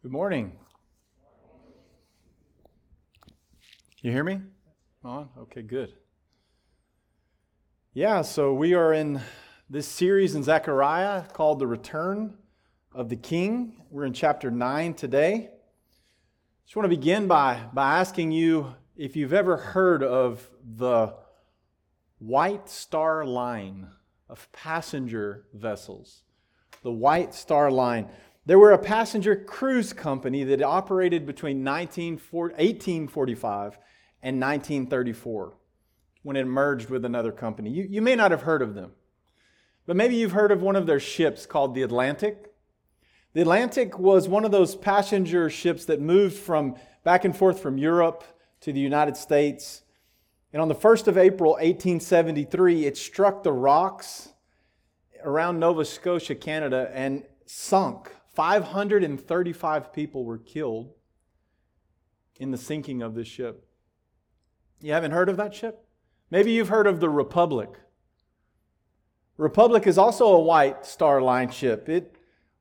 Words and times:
Good 0.00 0.12
morning. 0.12 0.52
Can 3.24 3.32
you 4.02 4.12
hear 4.12 4.22
me? 4.22 4.40
On? 5.02 5.28
Okay, 5.36 5.62
good. 5.62 5.92
Yeah, 7.94 8.22
so 8.22 8.54
we 8.54 8.74
are 8.74 8.92
in 8.92 9.20
this 9.68 9.88
series 9.88 10.36
in 10.36 10.44
Zechariah 10.44 11.24
called 11.32 11.58
The 11.58 11.66
Return 11.66 12.34
of 12.94 13.08
the 13.08 13.16
King. 13.16 13.82
We're 13.90 14.04
in 14.04 14.12
chapter 14.12 14.52
9 14.52 14.94
today. 14.94 15.50
Just 16.64 16.76
want 16.76 16.84
to 16.84 16.96
begin 16.96 17.26
by, 17.26 17.64
by 17.72 17.98
asking 17.98 18.30
you 18.30 18.76
if 18.96 19.16
you've 19.16 19.32
ever 19.32 19.56
heard 19.56 20.04
of 20.04 20.48
the 20.76 21.12
White 22.20 22.68
Star 22.68 23.24
Line 23.24 23.88
of 24.28 24.46
passenger 24.52 25.46
vessels. 25.52 26.22
The 26.84 26.92
White 26.92 27.34
Star 27.34 27.68
Line. 27.72 28.08
There 28.48 28.58
were 28.58 28.72
a 28.72 28.78
passenger 28.78 29.36
cruise 29.36 29.92
company 29.92 30.42
that 30.44 30.62
operated 30.62 31.26
between 31.26 31.62
1845 31.62 33.78
and 34.22 34.40
1934 34.40 35.54
when 36.22 36.36
it 36.36 36.46
merged 36.46 36.88
with 36.88 37.04
another 37.04 37.30
company. 37.30 37.68
You, 37.68 37.86
you 37.90 38.00
may 38.00 38.16
not 38.16 38.30
have 38.30 38.40
heard 38.40 38.62
of 38.62 38.74
them, 38.74 38.92
but 39.84 39.96
maybe 39.96 40.16
you've 40.16 40.32
heard 40.32 40.50
of 40.50 40.62
one 40.62 40.76
of 40.76 40.86
their 40.86 40.98
ships 40.98 41.44
called 41.44 41.74
the 41.74 41.82
Atlantic. 41.82 42.50
The 43.34 43.42
Atlantic 43.42 43.98
was 43.98 44.30
one 44.30 44.46
of 44.46 44.50
those 44.50 44.74
passenger 44.74 45.50
ships 45.50 45.84
that 45.84 46.00
moved 46.00 46.38
from 46.38 46.76
back 47.04 47.26
and 47.26 47.36
forth 47.36 47.60
from 47.60 47.76
Europe 47.76 48.24
to 48.62 48.72
the 48.72 48.80
United 48.80 49.18
States. 49.18 49.82
And 50.54 50.62
on 50.62 50.68
the 50.68 50.74
1st 50.74 51.06
of 51.06 51.18
April, 51.18 51.50
1873, 51.50 52.86
it 52.86 52.96
struck 52.96 53.42
the 53.42 53.52
rocks 53.52 54.30
around 55.22 55.58
Nova 55.58 55.84
Scotia, 55.84 56.34
Canada, 56.34 56.90
and 56.94 57.24
sunk 57.44 58.12
535 58.38 59.92
people 59.92 60.24
were 60.24 60.38
killed 60.38 60.92
in 62.36 62.52
the 62.52 62.56
sinking 62.56 63.02
of 63.02 63.16
this 63.16 63.26
ship. 63.26 63.66
You 64.80 64.92
haven't 64.92 65.10
heard 65.10 65.28
of 65.28 65.36
that 65.38 65.52
ship? 65.52 65.84
Maybe 66.30 66.52
you've 66.52 66.68
heard 66.68 66.86
of 66.86 67.00
the 67.00 67.08
Republic. 67.08 67.70
Republic 69.38 69.88
is 69.88 69.98
also 69.98 70.26
a 70.28 70.38
White 70.38 70.86
Star 70.86 71.20
Line 71.20 71.50
ship. 71.50 71.88
It 71.88 72.14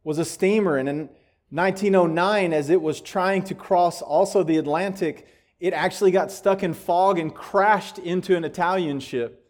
was 0.04 0.18
a 0.18 0.26
steamer, 0.26 0.78
and 0.78 0.90
in 0.90 1.10
1909, 1.52 2.54
as 2.54 2.72
it 2.72 2.82
was 2.82 3.00
trying 3.00 3.44
to 3.44 3.54
cross 3.54 4.02
also 4.02 4.42
the 4.42 4.58
Atlantic, 4.58 5.28
it 5.60 5.74
actually 5.74 6.10
got 6.10 6.32
stuck 6.32 6.64
in 6.64 6.74
fog 6.74 7.20
and 7.20 7.36
crashed 7.36 8.00
into 8.00 8.36
an 8.36 8.46
Italian 8.46 9.00
ship. 9.00 9.48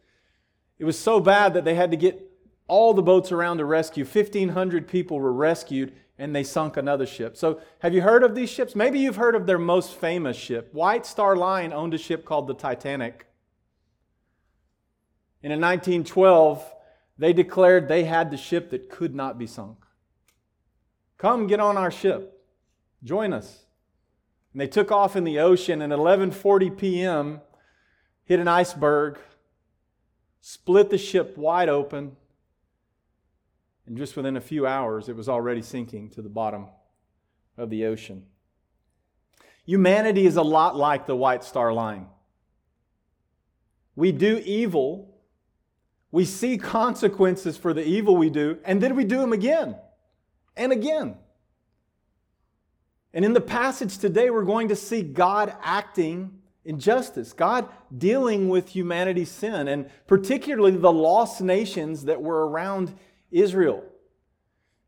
It 0.78 0.83
was 0.83 1.00
so 1.00 1.22
bad 1.22 1.53
that 1.53 1.64
they 1.64 1.75
had 1.75 1.92
to 1.92 1.98
get 1.98 2.22
all 2.67 2.94
the 2.94 3.02
boats 3.02 3.31
around 3.31 3.59
to 3.59 3.66
rescue. 3.66 4.03
1,500 4.03 4.89
people 4.89 5.22
were 5.22 5.31
rescued, 5.31 5.94
and 6.20 6.36
they 6.36 6.44
sunk 6.44 6.78
another 6.78 7.06
ship. 7.06 7.38
So, 7.38 7.62
have 7.80 7.94
you 7.94 8.02
heard 8.02 8.23
of 8.23 8.34
these 8.34 8.50
ships? 8.50 8.76
Maybe 8.76 9.00
you've 9.00 9.18
heard 9.18 9.36
of 9.36 9.46
their 9.46 9.60
most 9.60 9.96
famous 9.96 10.36
ship. 10.36 10.73
White 10.73 11.06
Star 11.06 11.36
Line 11.36 11.72
owned 11.72 11.94
a 11.94 11.98
ship 11.98 12.26
called 12.26 12.48
the 12.48 12.54
Titanic. 12.54 13.28
And 15.44 15.54
in 15.54 15.62
1912, 15.62 16.73
they 17.18 17.34
declared 17.34 17.88
they 17.88 18.04
had 18.04 18.32
the 18.32 18.38
ship 18.38 18.72
that 18.72 18.90
could 18.90 19.14
not 19.14 19.38
be 19.38 19.48
sunk. 19.48 19.78
Come 21.18 21.48
get 21.48 21.60
on 21.60 21.78
our 21.78 21.92
ship. 21.92 22.44
Join 23.04 23.34
us. 23.34 23.66
And 24.54 24.62
they 24.62 24.68
took 24.68 24.92
off 24.92 25.16
in 25.16 25.23
the 25.23 25.40
ocean 25.40 25.82
and 25.82 25.94
at 25.94 26.00
11:40 26.00 26.78
p.m. 26.78 27.42
hit 28.26 28.40
an 28.40 28.48
iceberg, 28.48 29.20
split 30.42 30.90
the 30.90 30.98
ship 30.98 31.38
wide 31.38 31.70
open, 31.70 32.18
and 33.88 33.97
just 33.97 34.17
within 34.17 34.35
a 34.35 34.41
few 34.41 34.67
hours, 34.67 35.07
it 35.07 35.16
was 35.16 35.30
already 35.30 35.61
sinking 35.61 36.09
to 36.11 36.21
the 36.21 36.30
bottom 36.30 36.67
of 37.57 37.69
the 37.69 37.85
ocean. 37.85 38.25
Humanity 39.66 40.25
is 40.25 40.35
a 40.35 40.43
lot 40.43 40.75
like 40.75 41.07
the 41.07 41.16
White 41.16 41.43
Star 41.43 41.73
Line. 41.73 42.08
We 43.95 44.11
do 44.11 44.41
evil, 44.45 45.17
we 46.11 46.26
see 46.26 46.58
consequences 46.58 47.58
for 47.58 47.73
the 47.73 47.83
evil 47.83 48.15
we 48.15 48.30
do, 48.30 48.59
and 48.64 48.81
then 48.81 48.95
we 48.95 49.05
do 49.05 49.17
them 49.17 49.33
again 49.33 49.76
and 50.55 50.71
again. 50.71 51.15
And 53.14 53.26
in 53.26 53.33
the 53.33 53.42
passage 53.42 53.97
today, 53.97 54.30
we're 54.30 54.43
going 54.43 54.67
to 54.67 54.76
see 54.76 55.02
God 55.02 55.55
acting 55.64 56.39
in 56.65 56.80
justice, 56.80 57.31
God 57.31 57.67
dealing 57.97 58.49
with 58.49 58.70
humanity's 58.70 59.31
sin, 59.31 59.70
and 59.70 59.89
particularly 60.05 60.71
the 60.76 60.92
lost 60.92 61.42
nations 61.42 62.03
that 62.03 62.21
were 62.21 62.47
around 62.47 62.93
Israel. 63.42 63.83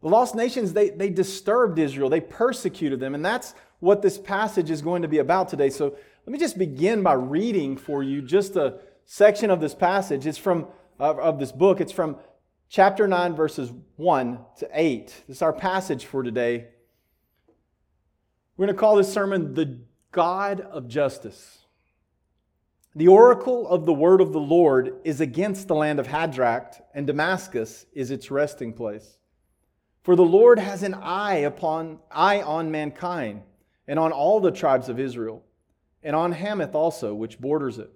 The 0.02 0.08
lost 0.08 0.36
nations, 0.36 0.74
they, 0.74 0.90
they 0.90 1.10
disturbed 1.10 1.78
Israel, 1.78 2.10
they 2.10 2.22
persecuted 2.22 3.00
them, 3.00 3.16
and 3.16 3.26
that's 3.26 3.54
what 3.80 4.02
this 4.02 4.18
passage 4.18 4.70
is 4.70 4.82
going 4.82 5.02
to 5.02 5.08
be 5.08 5.20
about 5.20 5.50
today. 5.50 5.70
So 5.70 5.96
let 6.26 6.32
me 6.32 6.40
just 6.40 6.58
begin 6.58 7.04
by 7.04 7.14
reading 7.14 7.78
for 7.78 8.04
you 8.04 8.22
just 8.22 8.56
a 8.56 8.80
section 9.06 9.50
of 9.50 9.60
this 9.60 9.74
passage. 9.74 10.26
It's 10.26 10.38
from, 10.38 10.68
of, 11.00 11.20
of 11.20 11.40
this 11.40 11.52
book. 11.52 11.82
It's 11.82 11.92
from 11.92 12.18
chapter 12.70 13.08
9, 13.08 13.36
verses 13.36 13.72
1 13.96 14.40
to 14.60 14.70
8. 14.74 15.24
This 15.28 15.38
is 15.38 15.42
our 15.42 15.54
passage 15.54 16.06
for 16.06 16.24
today. 16.24 16.68
We're 18.56 18.66
going 18.66 18.76
to 18.76 18.80
call 18.80 18.98
this 18.98 19.12
sermon 19.12 19.54
The 19.54 19.80
God 20.12 20.62
of 20.62 20.88
Justice. 20.88 21.59
The 22.96 23.08
oracle 23.08 23.68
of 23.68 23.86
the 23.86 23.94
word 23.94 24.20
of 24.20 24.34
the 24.34 24.40
Lord 24.40 24.96
is 25.04 25.22
against 25.22 25.68
the 25.68 25.76
land 25.76 26.00
of 26.00 26.08
Hadrach, 26.08 26.82
and 26.96 27.06
Damascus 27.06 27.86
is 27.94 28.10
its 28.10 28.32
resting 28.32 28.74
place. 28.74 29.20
For 30.02 30.16
the 30.16 30.26
Lord 30.26 30.58
has 30.58 30.82
an 30.82 30.96
eye 30.96 31.36
upon 31.36 32.00
eye 32.10 32.42
on 32.42 32.72
mankind, 32.72 33.44
and 33.88 34.00
on 34.00 34.12
all 34.12 34.40
the 34.40 34.52
tribes 34.52 34.90
of 34.90 35.00
Israel, 35.00 35.44
and 36.02 36.16
on 36.16 36.32
Hamath 36.32 36.74
also, 36.74 37.14
which 37.14 37.40
borders 37.40 37.78
it. 37.78 37.92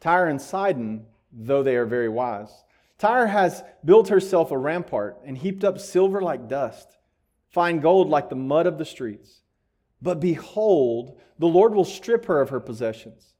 Tyre 0.00 0.28
and 0.28 0.40
Sidon, 0.40 1.04
though 1.30 1.62
they 1.62 1.76
are 1.76 1.84
very 1.84 2.08
wise. 2.08 2.64
Tyre 2.96 3.26
has 3.26 3.62
built 3.84 4.08
herself 4.08 4.50
a 4.50 4.56
rampart 4.56 5.20
and 5.26 5.36
heaped 5.36 5.62
up 5.62 5.78
silver 5.78 6.22
like 6.22 6.48
dust, 6.48 6.96
fine 7.50 7.80
gold 7.80 8.08
like 8.08 8.30
the 8.30 8.36
mud 8.36 8.66
of 8.66 8.78
the 8.78 8.86
streets. 8.86 9.42
But 10.00 10.20
behold, 10.20 11.18
the 11.38 11.46
Lord 11.46 11.74
will 11.74 11.84
strip 11.84 12.24
her 12.24 12.40
of 12.40 12.48
her 12.48 12.60
possessions 12.60 13.32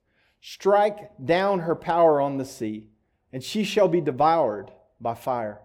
Strike 0.44 1.12
down 1.24 1.60
her 1.60 1.76
power 1.76 2.20
on 2.20 2.36
the 2.36 2.44
sea, 2.44 2.88
and 3.32 3.44
she 3.44 3.62
shall 3.62 3.86
be 3.86 4.00
devoured 4.00 4.72
by 5.00 5.14
fire. 5.14 5.60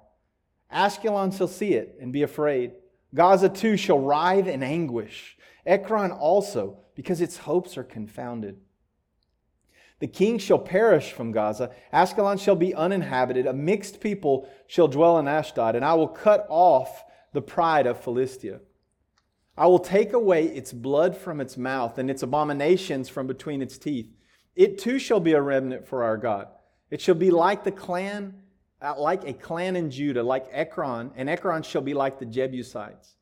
Ashkelon 0.71 1.35
shall 1.35 1.47
see 1.47 1.73
it 1.73 1.97
and 1.99 2.13
be 2.13 2.21
afraid. 2.21 2.73
Gaza 3.15 3.49
too 3.49 3.75
shall 3.75 3.97
writhe 3.97 4.47
in 4.47 4.61
anguish. 4.61 5.35
Ekron 5.65 6.11
also, 6.11 6.77
because 6.93 7.21
its 7.21 7.37
hopes 7.37 7.75
are 7.75 7.83
confounded. 7.83 8.59
The 9.99 10.07
king 10.07 10.37
shall 10.37 10.59
perish 10.59 11.11
from 11.11 11.31
Gaza. 11.31 11.71
Ashkelon 11.91 12.39
shall 12.39 12.55
be 12.55 12.75
uninhabited. 12.75 13.47
A 13.47 13.53
mixed 13.53 13.99
people 13.99 14.47
shall 14.67 14.87
dwell 14.87 15.17
in 15.17 15.27
Ashdod, 15.27 15.75
and 15.75 15.83
I 15.83 15.95
will 15.95 16.07
cut 16.07 16.45
off 16.49 17.03
the 17.33 17.41
pride 17.41 17.87
of 17.87 17.99
Philistia. 17.99 18.59
I 19.57 19.65
will 19.65 19.79
take 19.79 20.13
away 20.13 20.45
its 20.45 20.71
blood 20.71 21.17
from 21.17 21.41
its 21.41 21.57
mouth 21.57 21.97
and 21.97 22.11
its 22.11 22.21
abominations 22.21 23.09
from 23.09 23.25
between 23.25 23.63
its 23.63 23.79
teeth. 23.79 24.13
It 24.57 24.79
too 24.79 24.97
shall 24.97 25.19
be 25.19 25.33
a 25.33 25.41
remnant 25.41 25.87
for 25.87 26.03
our 26.03 26.17
God. 26.17 26.47
It 26.89 26.99
shall 26.99 27.15
be 27.15 27.29
like 27.29 27.63
the 27.63 27.71
clan, 27.71 28.41
uh, 28.81 28.95
like 28.97 29.23
a 29.23 29.33
clan 29.33 29.75
in 29.75 29.91
Judah, 29.91 30.23
like 30.23 30.47
Ekron, 30.51 31.11
and 31.15 31.29
Ekron 31.29 31.61
shall 31.61 31.83
be 31.83 31.93
like 31.93 32.17
the 32.17 32.25
Jebusites. 32.25 33.13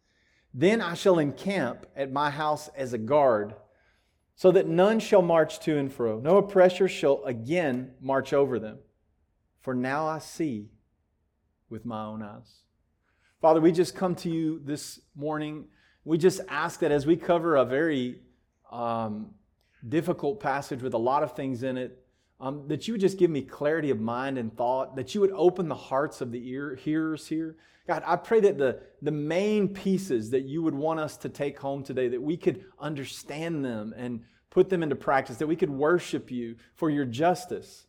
Then 0.53 0.79
I 0.79 0.93
shall 0.93 1.19
encamp 1.19 1.87
at 1.93 2.09
my 2.09 2.29
house 2.29 2.69
as 2.69 2.93
a 2.93 2.97
guard, 2.97 3.53
so 4.35 4.49
that 4.53 4.69
none 4.69 5.01
shall 5.01 5.21
march 5.21 5.59
to 5.61 5.77
and 5.77 5.91
fro. 5.91 6.21
No 6.21 6.37
oppressor 6.37 6.87
shall 6.87 7.21
again 7.25 7.91
march 7.99 8.31
over 8.31 8.57
them. 8.57 8.77
For 9.59 9.73
now 9.73 10.07
I 10.07 10.19
see 10.19 10.69
with 11.69 11.85
my 11.85 12.05
own 12.05 12.21
eyes. 12.21 12.61
Father, 13.41 13.59
we 13.59 13.73
just 13.73 13.93
come 13.93 14.15
to 14.15 14.29
you 14.29 14.61
this 14.63 15.01
morning. 15.17 15.65
We 16.05 16.17
just 16.17 16.39
ask 16.47 16.79
that 16.79 16.91
as 16.93 17.05
we 17.05 17.17
cover 17.17 17.57
a 17.57 17.65
very 17.65 18.21
um, 18.71 19.31
difficult 19.87 20.39
passage 20.39 20.81
with 20.81 20.93
a 20.93 20.99
lot 20.99 21.23
of 21.23 21.35
things 21.35 21.63
in 21.63 21.77
it. 21.77 22.01
Um, 22.39 22.67
that 22.67 22.85
you 22.85 22.93
would 22.93 23.01
just 23.01 23.17
give 23.17 23.31
me 23.31 23.43
clarity 23.43 23.91
of 23.91 24.01
mind 24.01 24.37
and 24.37 24.55
thought, 24.55 24.97
that 24.97 25.15
you 25.15 25.21
would 25.21 25.31
open 25.31 25.69
the 25.69 25.75
hearts 25.75 26.19
of 26.19 26.33
the 26.33 26.49
ear, 26.49 26.75
hearers 26.75 27.27
here. 27.27 27.55
God, 27.87 28.03
I 28.05 28.17
pray 28.17 28.41
that 28.41 28.57
the, 28.57 28.81
the 29.01 29.11
main 29.11 29.69
pieces 29.69 30.31
that 30.31 30.41
you 30.41 30.61
would 30.61 30.75
want 30.75 30.99
us 30.99 31.15
to 31.17 31.29
take 31.29 31.57
home 31.57 31.81
today, 31.81 32.09
that 32.09 32.21
we 32.21 32.35
could 32.35 32.65
understand 32.77 33.63
them 33.63 33.93
and 33.95 34.21
put 34.49 34.69
them 34.69 34.83
into 34.83 34.95
practice, 34.95 35.37
that 35.37 35.47
we 35.47 35.55
could 35.55 35.69
worship 35.69 36.29
you 36.29 36.55
for 36.73 36.89
your 36.89 37.05
justice, 37.05 37.85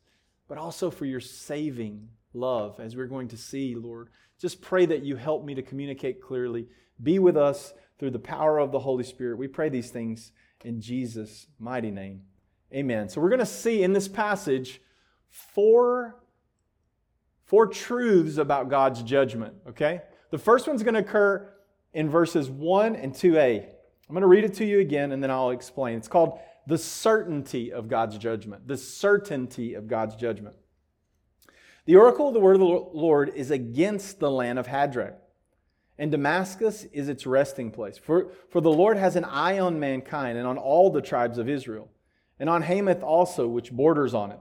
but 0.49 0.59
also 0.59 0.91
for 0.91 1.07
your 1.07 1.21
saving 1.21 2.09
love, 2.33 2.79
as 2.79 2.95
we're 2.95 3.07
going 3.07 3.29
to 3.29 3.37
see, 3.37 3.75
Lord. 3.75 4.11
Just 4.39 4.61
pray 4.61 4.87
that 4.87 5.03
you 5.03 5.17
help 5.17 5.45
me 5.45 5.55
to 5.55 5.63
communicate 5.63 6.23
clearly. 6.23 6.69
Be 7.03 7.19
with 7.19 7.37
us 7.37 7.73
through 7.99 8.11
the 8.11 8.19
power 8.19 8.59
of 8.59 8.71
the 8.71 8.79
Holy 8.79 9.05
Spirit. 9.05 9.39
We 9.39 9.49
pray 9.49 9.71
these 9.71 9.91
things 9.91 10.31
in 10.65 10.81
Jesus' 10.81 11.47
mighty 11.59 11.91
name. 11.91 12.23
Amen. 12.73 13.09
So 13.09 13.21
we're 13.21 13.29
going 13.29 13.39
to 13.39 13.47
see 13.47 13.83
in 13.83 13.93
this 13.93 14.09
passage 14.09 14.81
four, 15.29 16.17
four 17.45 17.67
truths 17.67 18.39
about 18.39 18.69
God's 18.69 19.03
judgment, 19.03 19.55
okay? 19.69 20.03
The 20.31 20.39
first 20.39 20.67
one's 20.67 20.83
going 20.83 20.95
to 20.95 21.01
occur 21.01 21.53
in 21.93 22.11
verses 22.11 22.51
1 22.51 22.97
and 22.97 23.13
2a. 23.13 23.63
I'm 24.09 24.13
going 24.13 24.21
to 24.21 24.27
read 24.27 24.45
it 24.45 24.55
to 24.55 24.65
you 24.65 24.81
again 24.81 25.13
and 25.13 25.23
then 25.23 25.31
I'll 25.31 25.51
explain. 25.51 25.97
It's 25.97 26.09
called 26.09 26.39
the 26.67 26.79
certainty 26.79 27.73
of 27.73 27.89
God's 27.89 28.19
judgment. 28.19 28.67
The 28.67 28.77
certainty 28.77 29.75
of 29.75 29.87
God's 29.87 30.17
judgment. 30.17 30.57
The 31.87 31.97
oracle 31.97 32.29
of 32.29 32.35
the 32.35 32.41
word 32.41 32.55
of 32.55 32.61
the 32.61 32.67
Lord 32.67 33.33
is 33.35 33.53
against 33.53 34.19
the 34.19 34.31
land 34.31 34.59
of 34.59 34.67
Hadrach, 34.67 35.15
and 35.99 36.11
Damascus 36.11 36.85
is 36.93 37.09
its 37.09 37.27
resting 37.27 37.71
place. 37.71 37.97
For, 37.99 38.31
for 38.51 38.61
the 38.61 38.73
Lord 38.73 38.97
has 38.97 39.17
an 39.17 39.25
eye 39.25 39.59
on 39.59 39.81
mankind 39.81 40.37
and 40.37 40.47
on 40.47 40.59
all 40.59 40.91
the 40.91 41.01
tribes 41.01 41.39
of 41.39 41.49
Israel, 41.49 41.89
and 42.39 42.51
on 42.51 42.63
Hamath 42.63 43.03
also, 43.03 43.47
which 43.47 43.73
borders 43.73 44.15
on 44.15 44.33
it. 44.33 44.39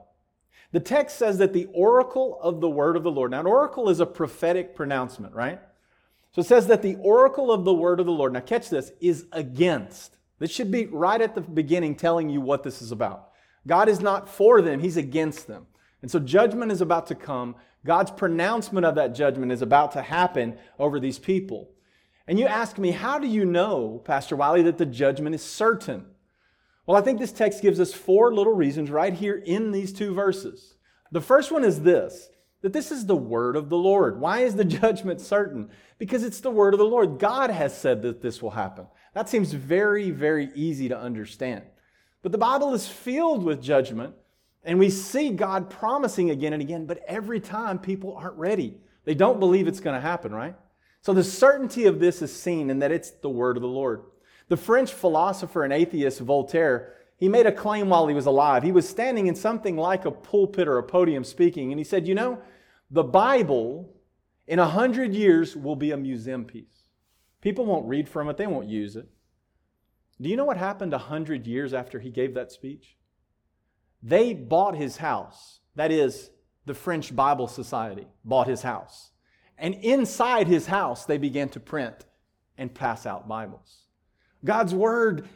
The 0.72 0.80
text 0.82 1.18
says 1.18 1.38
that 1.38 1.54
the 1.54 1.68
oracle 1.74 2.38
of 2.42 2.60
the 2.60 2.70
word 2.70 2.98
of 2.98 3.04
the 3.04 3.12
Lord. 3.12 3.32
Now, 3.32 3.40
an 3.40 3.46
oracle 3.46 3.90
is 3.90 4.02
a 4.02 4.06
prophetic 4.06 4.76
pronouncement, 4.76 5.34
right? 5.34 5.62
So 6.34 6.42
it 6.42 6.48
says 6.48 6.68
that 6.68 6.82
the 6.82 6.98
oracle 6.98 7.50
of 7.50 7.64
the 7.64 7.74
word 7.74 8.02
of 8.02 8.06
the 8.06 8.12
Lord, 8.12 8.34
now 8.34 8.42
catch 8.42 8.70
this, 8.70 8.92
is 9.00 9.26
against. 9.32 10.18
This 10.38 10.52
should 10.52 10.72
be 10.72 10.88
right 10.88 11.22
at 11.22 11.34
the 11.34 11.42
beginning 11.42 11.96
telling 11.96 12.30
you 12.30 12.42
what 12.42 12.64
this 12.64 12.82
is 12.82 12.92
about. 12.92 13.30
God 13.66 13.88
is 13.88 14.02
not 14.02 14.28
for 14.28 14.62
them, 14.62 14.82
He's 14.82 14.98
against 14.98 15.48
them. 15.48 15.68
And 16.06 16.12
so 16.12 16.20
judgment 16.20 16.72
is 16.72 16.82
about 16.82 17.08
to 17.08 17.16
come. 17.16 17.56
God's 17.84 18.12
pronouncement 18.12 18.86
of 18.86 18.94
that 18.94 19.16
judgment 19.16 19.52
is 19.52 19.64
about 19.64 19.94
to 19.94 20.04
happen 20.04 20.56
over 20.78 21.00
these 21.00 21.18
people. 21.18 21.72
And 22.28 22.38
you 22.38 22.46
ask 22.46 22.78
me, 22.78 22.92
how 22.92 23.18
do 23.18 23.26
you 23.26 23.44
know, 23.44 24.04
Pastor 24.06 24.36
Wiley, 24.36 24.62
that 24.62 24.78
the 24.78 24.86
judgment 24.86 25.34
is 25.34 25.42
certain? 25.42 26.06
Well, 26.86 26.96
I 26.96 27.02
think 27.02 27.18
this 27.18 27.32
text 27.32 27.64
gives 27.64 27.80
us 27.80 27.92
four 27.92 28.32
little 28.32 28.54
reasons 28.54 28.92
right 28.92 29.16
here 29.16 29.42
in 29.48 29.72
these 29.72 29.92
two 29.92 30.14
verses. 30.14 30.76
The 31.12 31.22
first 31.22 31.52
one 31.52 31.64
is 31.64 31.82
this 31.82 32.30
that 32.62 32.72
this 32.72 32.92
is 32.92 33.08
the 33.08 33.16
word 33.16 33.56
of 33.56 33.70
the 33.70 33.78
Lord. 33.78 34.20
Why 34.20 34.42
is 34.42 34.54
the 34.56 34.64
judgment 34.84 35.20
certain? 35.20 35.72
Because 35.98 36.22
it's 36.22 36.40
the 36.40 36.52
word 36.52 36.76
of 36.76 36.78
the 36.78 36.86
Lord. 36.86 37.18
God 37.18 37.50
has 37.50 37.76
said 37.76 38.04
that 38.04 38.22
this 38.22 38.44
will 38.44 38.52
happen. 38.52 38.86
That 39.16 39.28
seems 39.28 39.54
very, 39.54 40.12
very 40.12 40.52
easy 40.54 40.88
to 40.88 41.00
understand. 41.00 41.64
But 42.22 42.32
the 42.32 42.38
Bible 42.38 42.76
is 42.76 42.88
filled 42.88 43.44
with 43.44 43.60
judgment, 43.60 44.14
and 44.66 44.80
we 44.80 44.90
see 44.90 45.30
God 45.30 45.70
promising 45.70 46.32
again 46.32 46.54
and 46.54 46.62
again, 46.62 46.86
but 46.86 47.04
every 47.08 47.40
time 47.40 47.78
people 47.80 48.16
aren't 48.16 48.38
ready. 48.38 48.78
They 49.06 49.14
don't 49.14 49.40
believe 49.40 49.68
it's 49.68 49.80
going 49.80 49.96
to 49.96 50.02
happen, 50.02 50.34
right? 50.34 50.56
So 51.02 51.14
the 51.14 51.24
certainty 51.24 51.86
of 51.86 52.00
this 52.00 52.24
is 52.24 52.36
seen 52.36 52.72
in 52.72 52.80
that 52.80 52.92
it's 52.92 53.12
the 53.12 53.30
word 53.30 53.58
of 53.58 53.62
the 53.62 53.68
Lord. 53.68 54.02
The 54.48 54.58
French 54.58 54.92
philosopher 54.92 55.64
and 55.64 55.72
atheist 55.72 56.20
Voltaire, 56.20 56.94
he 57.18 57.30
made 57.30 57.46
a 57.46 57.52
claim 57.52 57.90
while 57.90 58.08
he 58.08 58.16
was 58.16 58.26
alive. 58.26 58.64
He 58.64 58.72
was 58.72 58.90
standing 58.90 59.28
in 59.28 59.36
something 59.36 59.78
like 59.78 60.06
a 60.06 60.12
pulpit 60.12 60.68
or 60.68 60.80
a 60.80 60.84
podium 60.84 61.24
speaking, 61.24 61.72
and 61.72 61.80
he 61.80 61.84
said, 61.84 62.08
You 62.08 62.16
know, 62.16 62.40
the 62.90 63.04
Bible 63.04 63.94
in 64.48 64.58
a 64.58 64.68
hundred 64.68 65.14
years 65.14 65.56
will 65.56 65.76
be 65.76 65.92
a 65.92 65.98
museum 65.98 66.44
piece. 66.44 66.86
People 67.42 67.66
won't 67.66 67.88
read 67.88 68.10
from 68.10 68.28
it, 68.30 68.38
they 68.38 68.48
won't 68.48 68.68
use 68.68 68.96
it. 68.96 69.08
Do 70.20 70.30
you 70.30 70.36
know 70.36 70.46
what 70.46 70.58
happened 70.58 70.94
a 70.94 70.98
hundred 70.98 71.46
years 71.46 71.74
after 71.74 72.00
he 72.00 72.10
gave 72.10 72.34
that 72.34 72.52
speech? 72.52 72.98
They 74.06 74.36
bought 74.36 74.76
his 74.76 74.98
house. 74.98 75.62
That 75.74 75.92
is, 75.92 76.30
the 76.66 76.76
French 76.76 77.16
Bible 77.16 77.48
Society 77.48 78.06
bought 78.24 78.48
his 78.48 78.62
house. 78.62 79.10
And 79.58 79.74
inside 79.74 80.48
his 80.48 80.68
house, 80.68 81.06
they 81.06 81.18
began 81.18 81.50
to 81.50 81.60
print 81.60 82.06
and 82.56 82.74
pass 82.74 83.08
out 83.08 83.28
Bibles. 83.28 83.80
God's 84.44 84.76
word 84.76 85.28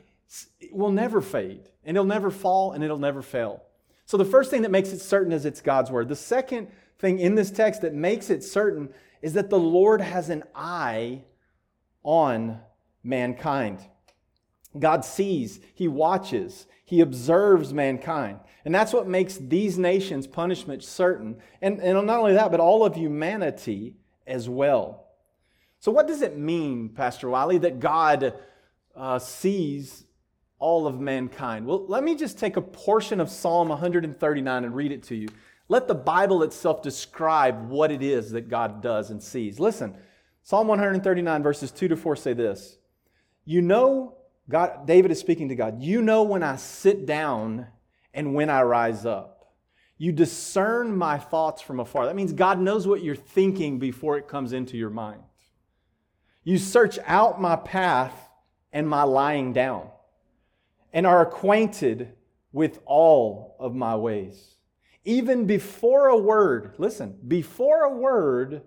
will 0.71 0.91
never 0.91 1.19
fade, 1.19 1.67
and 1.83 1.97
it'll 1.97 2.05
never 2.05 2.29
fall, 2.29 2.73
and 2.73 2.83
it'll 2.83 2.99
never 2.99 3.23
fail. 3.23 3.63
So 4.05 4.17
the 4.17 4.25
first 4.25 4.51
thing 4.51 4.61
that 4.61 4.71
makes 4.71 4.89
it 4.89 4.99
certain 4.99 5.33
is 5.33 5.45
it's 5.45 5.61
God's 5.61 5.89
word. 5.89 6.07
The 6.07 6.15
second 6.15 6.67
thing 6.99 7.17
in 7.17 7.33
this 7.33 7.49
text 7.49 7.81
that 7.81 7.95
makes 7.95 8.29
it 8.29 8.43
certain 8.43 8.89
is 9.23 9.33
that 9.33 9.49
the 9.49 9.59
Lord 9.59 9.99
has 9.99 10.29
an 10.29 10.43
eye 10.53 11.23
on 12.03 12.59
mankind. 13.03 13.79
God 14.77 15.03
sees, 15.03 15.59
He 15.73 15.87
watches, 15.87 16.67
He 16.85 17.01
observes 17.01 17.73
mankind. 17.73 18.39
And 18.65 18.75
that's 18.75 18.93
what 18.93 19.07
makes 19.07 19.37
these 19.37 19.77
nations' 19.77 20.27
punishment 20.27 20.83
certain. 20.83 21.37
And, 21.61 21.79
and 21.79 22.05
not 22.05 22.19
only 22.19 22.33
that, 22.33 22.51
but 22.51 22.59
all 22.59 22.85
of 22.85 22.95
humanity 22.95 23.95
as 24.27 24.47
well. 24.47 25.07
So, 25.79 25.91
what 25.91 26.07
does 26.07 26.21
it 26.21 26.37
mean, 26.37 26.89
Pastor 26.89 27.29
Wiley, 27.29 27.57
that 27.59 27.79
God 27.79 28.33
uh, 28.95 29.17
sees 29.17 30.05
all 30.59 30.85
of 30.85 30.99
mankind. 30.99 31.65
Well, 31.65 31.85
let 31.87 32.03
me 32.03 32.15
just 32.15 32.37
take 32.37 32.57
a 32.57 32.61
portion 32.61 33.19
of 33.21 33.29
Psalm 33.29 33.69
139 33.69 34.63
and 34.65 34.75
read 34.75 34.91
it 34.91 35.03
to 35.03 35.15
you. 35.15 35.29
Let 35.69 35.87
the 35.87 35.95
Bible 35.95 36.43
itself 36.43 36.81
describe 36.81 37.69
what 37.69 37.91
it 37.91 38.03
is 38.03 38.31
that 38.31 38.49
God 38.49 38.81
does 38.81 39.09
and 39.09 39.23
sees. 39.23 39.59
Listen, 39.59 39.95
Psalm 40.43 40.67
139, 40.67 41.43
verses 41.43 41.71
2 41.71 41.87
to 41.89 41.95
4 41.95 42.15
say 42.15 42.33
this 42.33 42.77
You 43.45 43.61
know, 43.61 44.17
God, 44.49 44.87
David 44.87 45.11
is 45.11 45.19
speaking 45.19 45.49
to 45.49 45.55
God, 45.55 45.81
you 45.81 46.01
know 46.01 46.23
when 46.23 46.41
I 46.41 46.55
sit 46.55 47.05
down 47.05 47.67
and 48.13 48.33
when 48.33 48.49
I 48.49 48.63
rise 48.63 49.05
up. 49.05 49.53
You 49.97 50.11
discern 50.11 50.95
my 50.95 51.17
thoughts 51.17 51.61
from 51.61 51.79
afar. 51.79 52.05
That 52.05 52.15
means 52.15 52.33
God 52.33 52.59
knows 52.59 52.87
what 52.87 53.03
you're 53.03 53.15
thinking 53.15 53.79
before 53.79 54.17
it 54.17 54.27
comes 54.27 54.53
into 54.53 54.77
your 54.77 54.89
mind. 54.89 55.21
You 56.43 56.57
search 56.57 56.97
out 57.05 57.39
my 57.39 57.57
path 57.57 58.13
and 58.71 58.87
my 58.87 59.03
lying 59.03 59.51
down, 59.51 59.89
and 60.93 61.05
are 61.05 61.21
acquainted 61.21 62.13
with 62.51 62.79
all 62.85 63.55
of 63.59 63.75
my 63.75 63.95
ways. 63.95 64.55
Even 65.03 65.45
before 65.45 66.07
a 66.07 66.17
word, 66.17 66.73
listen, 66.77 67.17
before 67.27 67.83
a 67.83 67.95
word 67.95 68.61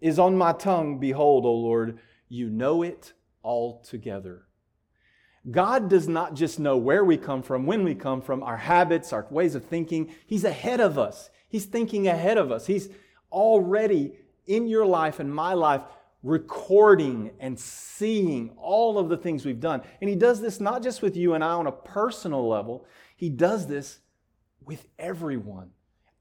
is 0.00 0.18
on 0.18 0.36
my 0.36 0.52
tongue, 0.52 0.98
behold, 0.98 1.44
O 1.44 1.52
Lord, 1.52 1.98
you 2.28 2.48
know 2.48 2.82
it 2.82 3.12
altogether. 3.44 4.46
God 5.48 5.88
does 5.88 6.06
not 6.06 6.34
just 6.34 6.58
know 6.58 6.76
where 6.76 7.04
we 7.04 7.16
come 7.16 7.42
from, 7.42 7.64
when 7.64 7.82
we 7.82 7.94
come 7.94 8.20
from, 8.20 8.42
our 8.42 8.58
habits, 8.58 9.12
our 9.12 9.26
ways 9.30 9.54
of 9.54 9.64
thinking. 9.64 10.12
He's 10.26 10.44
ahead 10.44 10.80
of 10.80 10.98
us. 10.98 11.30
He's 11.48 11.64
thinking 11.64 12.08
ahead 12.08 12.36
of 12.36 12.52
us. 12.52 12.66
He's 12.66 12.90
already 13.32 14.12
in 14.46 14.66
your 14.66 14.84
life 14.84 15.18
and 15.18 15.34
my 15.34 15.54
life 15.54 15.82
recording 16.22 17.30
and 17.40 17.58
seeing 17.58 18.50
all 18.58 18.98
of 18.98 19.08
the 19.08 19.16
things 19.16 19.44
we've 19.44 19.60
done. 19.60 19.80
And 20.00 20.10
he 20.10 20.16
does 20.16 20.40
this 20.40 20.60
not 20.60 20.82
just 20.82 21.00
with 21.00 21.16
you 21.16 21.34
and 21.34 21.42
I 21.42 21.52
on 21.52 21.66
a 21.66 21.72
personal 21.72 22.46
level, 22.46 22.84
he 23.16 23.30
does 23.30 23.66
this 23.66 24.00
with 24.64 24.86
everyone. 24.98 25.70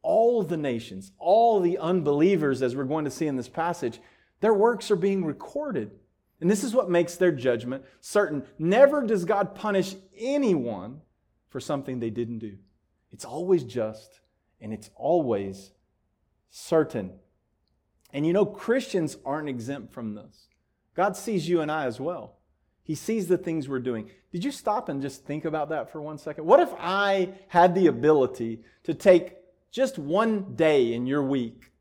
All 0.01 0.43
the 0.43 0.57
nations, 0.57 1.11
all 1.19 1.59
the 1.59 1.77
unbelievers, 1.77 2.61
as 2.61 2.75
we're 2.75 2.85
going 2.85 3.05
to 3.05 3.11
see 3.11 3.27
in 3.27 3.35
this 3.35 3.49
passage, 3.49 3.99
their 4.39 4.53
works 4.53 4.89
are 4.89 4.95
being 4.95 5.25
recorded. 5.25 5.91
And 6.41 6.49
this 6.49 6.63
is 6.63 6.73
what 6.73 6.89
makes 6.89 7.15
their 7.15 7.31
judgment 7.31 7.83
certain. 7.99 8.43
Never 8.57 9.05
does 9.05 9.25
God 9.25 9.55
punish 9.55 9.95
anyone 10.17 11.01
for 11.49 11.59
something 11.59 11.99
they 11.99 12.09
didn't 12.09 12.39
do. 12.39 12.57
It's 13.11 13.25
always 13.25 13.63
just 13.63 14.21
and 14.61 14.73
it's 14.73 14.89
always 14.95 15.71
certain. 16.49 17.11
And 18.13 18.25
you 18.25 18.33
know, 18.33 18.45
Christians 18.45 19.17
aren't 19.25 19.49
exempt 19.49 19.93
from 19.93 20.15
this. 20.15 20.47
God 20.95 21.15
sees 21.15 21.47
you 21.47 21.61
and 21.61 21.71
I 21.71 21.85
as 21.85 21.99
well. 21.99 22.37
He 22.83 22.95
sees 22.95 23.27
the 23.27 23.37
things 23.37 23.69
we're 23.69 23.79
doing. 23.79 24.09
Did 24.31 24.43
you 24.43 24.51
stop 24.51 24.89
and 24.89 25.01
just 25.01 25.25
think 25.25 25.45
about 25.45 25.69
that 25.69 25.91
for 25.91 26.01
one 26.01 26.17
second? 26.17 26.45
What 26.45 26.59
if 26.59 26.69
I 26.79 27.29
had 27.47 27.75
the 27.75 27.87
ability 27.87 28.61
to 28.83 28.93
take 28.93 29.35
just 29.71 29.99
one 29.99 30.55
day 30.55 30.93
in 30.93 31.05
your 31.05 31.23
week 31.23 31.71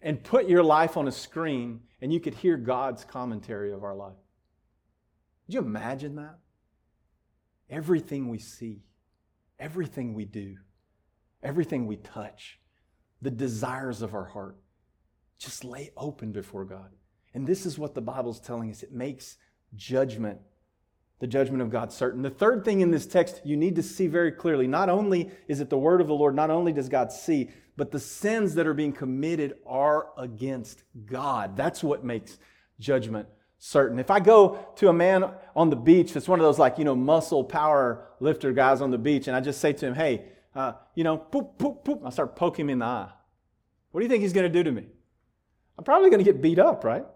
and 0.00 0.22
put 0.22 0.48
your 0.48 0.62
life 0.62 0.96
on 0.96 1.08
a 1.08 1.12
screen 1.12 1.80
and 2.00 2.12
you 2.12 2.20
could 2.20 2.34
hear 2.34 2.56
God's 2.56 3.04
commentary 3.04 3.72
of 3.72 3.84
our 3.84 3.94
life? 3.94 4.16
Could 5.46 5.54
you 5.54 5.60
imagine 5.60 6.16
that? 6.16 6.38
Everything 7.68 8.28
we 8.28 8.38
see, 8.38 8.82
everything 9.58 10.14
we 10.14 10.24
do, 10.24 10.56
everything 11.42 11.86
we 11.86 11.96
touch, 11.96 12.58
the 13.22 13.30
desires 13.30 14.02
of 14.02 14.14
our 14.14 14.24
heart 14.24 14.56
just 15.38 15.64
lay 15.64 15.90
open 15.96 16.32
before 16.32 16.64
God. 16.64 16.90
And 17.34 17.46
this 17.46 17.64
is 17.64 17.78
what 17.78 17.94
the 17.94 18.00
Bible's 18.00 18.40
telling 18.40 18.70
us 18.70 18.82
it 18.82 18.92
makes 18.92 19.36
judgment, 19.74 20.38
the 21.18 21.26
judgment 21.26 21.62
of 21.62 21.70
God, 21.70 21.92
certain. 21.92 22.22
The 22.22 22.30
third 22.30 22.64
thing 22.64 22.80
in 22.80 22.90
this 22.90 23.06
text 23.06 23.40
you 23.44 23.56
need 23.56 23.76
to 23.76 23.82
see 23.82 24.06
very 24.06 24.32
clearly 24.32 24.66
not 24.66 24.88
only 24.88 25.30
is 25.48 25.60
it 25.60 25.70
the 25.70 25.78
word 25.78 26.00
of 26.00 26.08
the 26.08 26.14
Lord, 26.14 26.34
not 26.34 26.50
only 26.50 26.72
does 26.72 26.88
God 26.88 27.12
see, 27.12 27.50
but 27.80 27.92
the 27.92 27.98
sins 27.98 28.56
that 28.56 28.66
are 28.66 28.74
being 28.74 28.92
committed 28.92 29.54
are 29.66 30.08
against 30.18 30.82
God. 31.06 31.56
That's 31.56 31.82
what 31.82 32.04
makes 32.04 32.38
judgment 32.78 33.26
certain. 33.56 33.98
If 33.98 34.10
I 34.10 34.20
go 34.20 34.58
to 34.76 34.90
a 34.90 34.92
man 34.92 35.24
on 35.56 35.70
the 35.70 35.76
beach 35.76 36.12
that's 36.12 36.28
one 36.28 36.38
of 36.38 36.44
those 36.44 36.58
like, 36.58 36.76
you 36.76 36.84
know, 36.84 36.94
muscle 36.94 37.42
power 37.42 38.10
lifter 38.20 38.52
guys 38.52 38.82
on 38.82 38.90
the 38.90 38.98
beach, 38.98 39.28
and 39.28 39.34
I 39.34 39.40
just 39.40 39.62
say 39.62 39.72
to 39.72 39.86
him, 39.86 39.94
hey, 39.94 40.26
uh, 40.54 40.72
you 40.94 41.04
know, 41.04 41.16
poop, 41.16 41.56
poop, 41.56 41.82
poop, 41.82 42.02
I 42.04 42.10
start 42.10 42.36
poking 42.36 42.66
him 42.66 42.70
in 42.70 42.78
the 42.80 42.84
eye. 42.84 43.08
What 43.92 44.00
do 44.00 44.04
you 44.04 44.10
think 44.10 44.22
he's 44.22 44.34
going 44.34 44.52
to 44.52 44.52
do 44.52 44.62
to 44.62 44.72
me? 44.72 44.84
I'm 45.78 45.84
probably 45.84 46.10
going 46.10 46.22
to 46.22 46.30
get 46.30 46.42
beat 46.42 46.58
up, 46.58 46.84
right? 46.84 47.06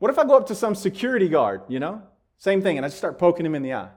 What 0.00 0.10
if 0.10 0.18
I 0.18 0.24
go 0.24 0.36
up 0.36 0.48
to 0.48 0.56
some 0.56 0.74
security 0.74 1.28
guard, 1.28 1.60
you 1.68 1.78
know? 1.78 2.02
Same 2.38 2.62
thing, 2.62 2.78
and 2.78 2.84
I 2.84 2.88
just 2.88 2.98
start 2.98 3.16
poking 3.16 3.46
him 3.46 3.54
in 3.54 3.62
the 3.62 3.74
eye? 3.74 3.90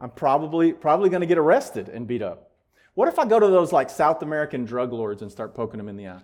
I'm 0.00 0.08
probably, 0.08 0.72
probably 0.72 1.10
going 1.10 1.20
to 1.20 1.26
get 1.26 1.36
arrested 1.36 1.90
and 1.90 2.06
beat 2.06 2.22
up. 2.22 2.52
What 2.94 3.08
if 3.08 3.18
I 3.18 3.26
go 3.26 3.40
to 3.40 3.46
those 3.46 3.72
like 3.72 3.90
South 3.90 4.22
American 4.22 4.64
drug 4.64 4.92
lords 4.92 5.22
and 5.22 5.30
start 5.30 5.54
poking 5.54 5.78
them 5.78 5.88
in 5.88 5.96
the 5.96 6.08
eye? 6.08 6.22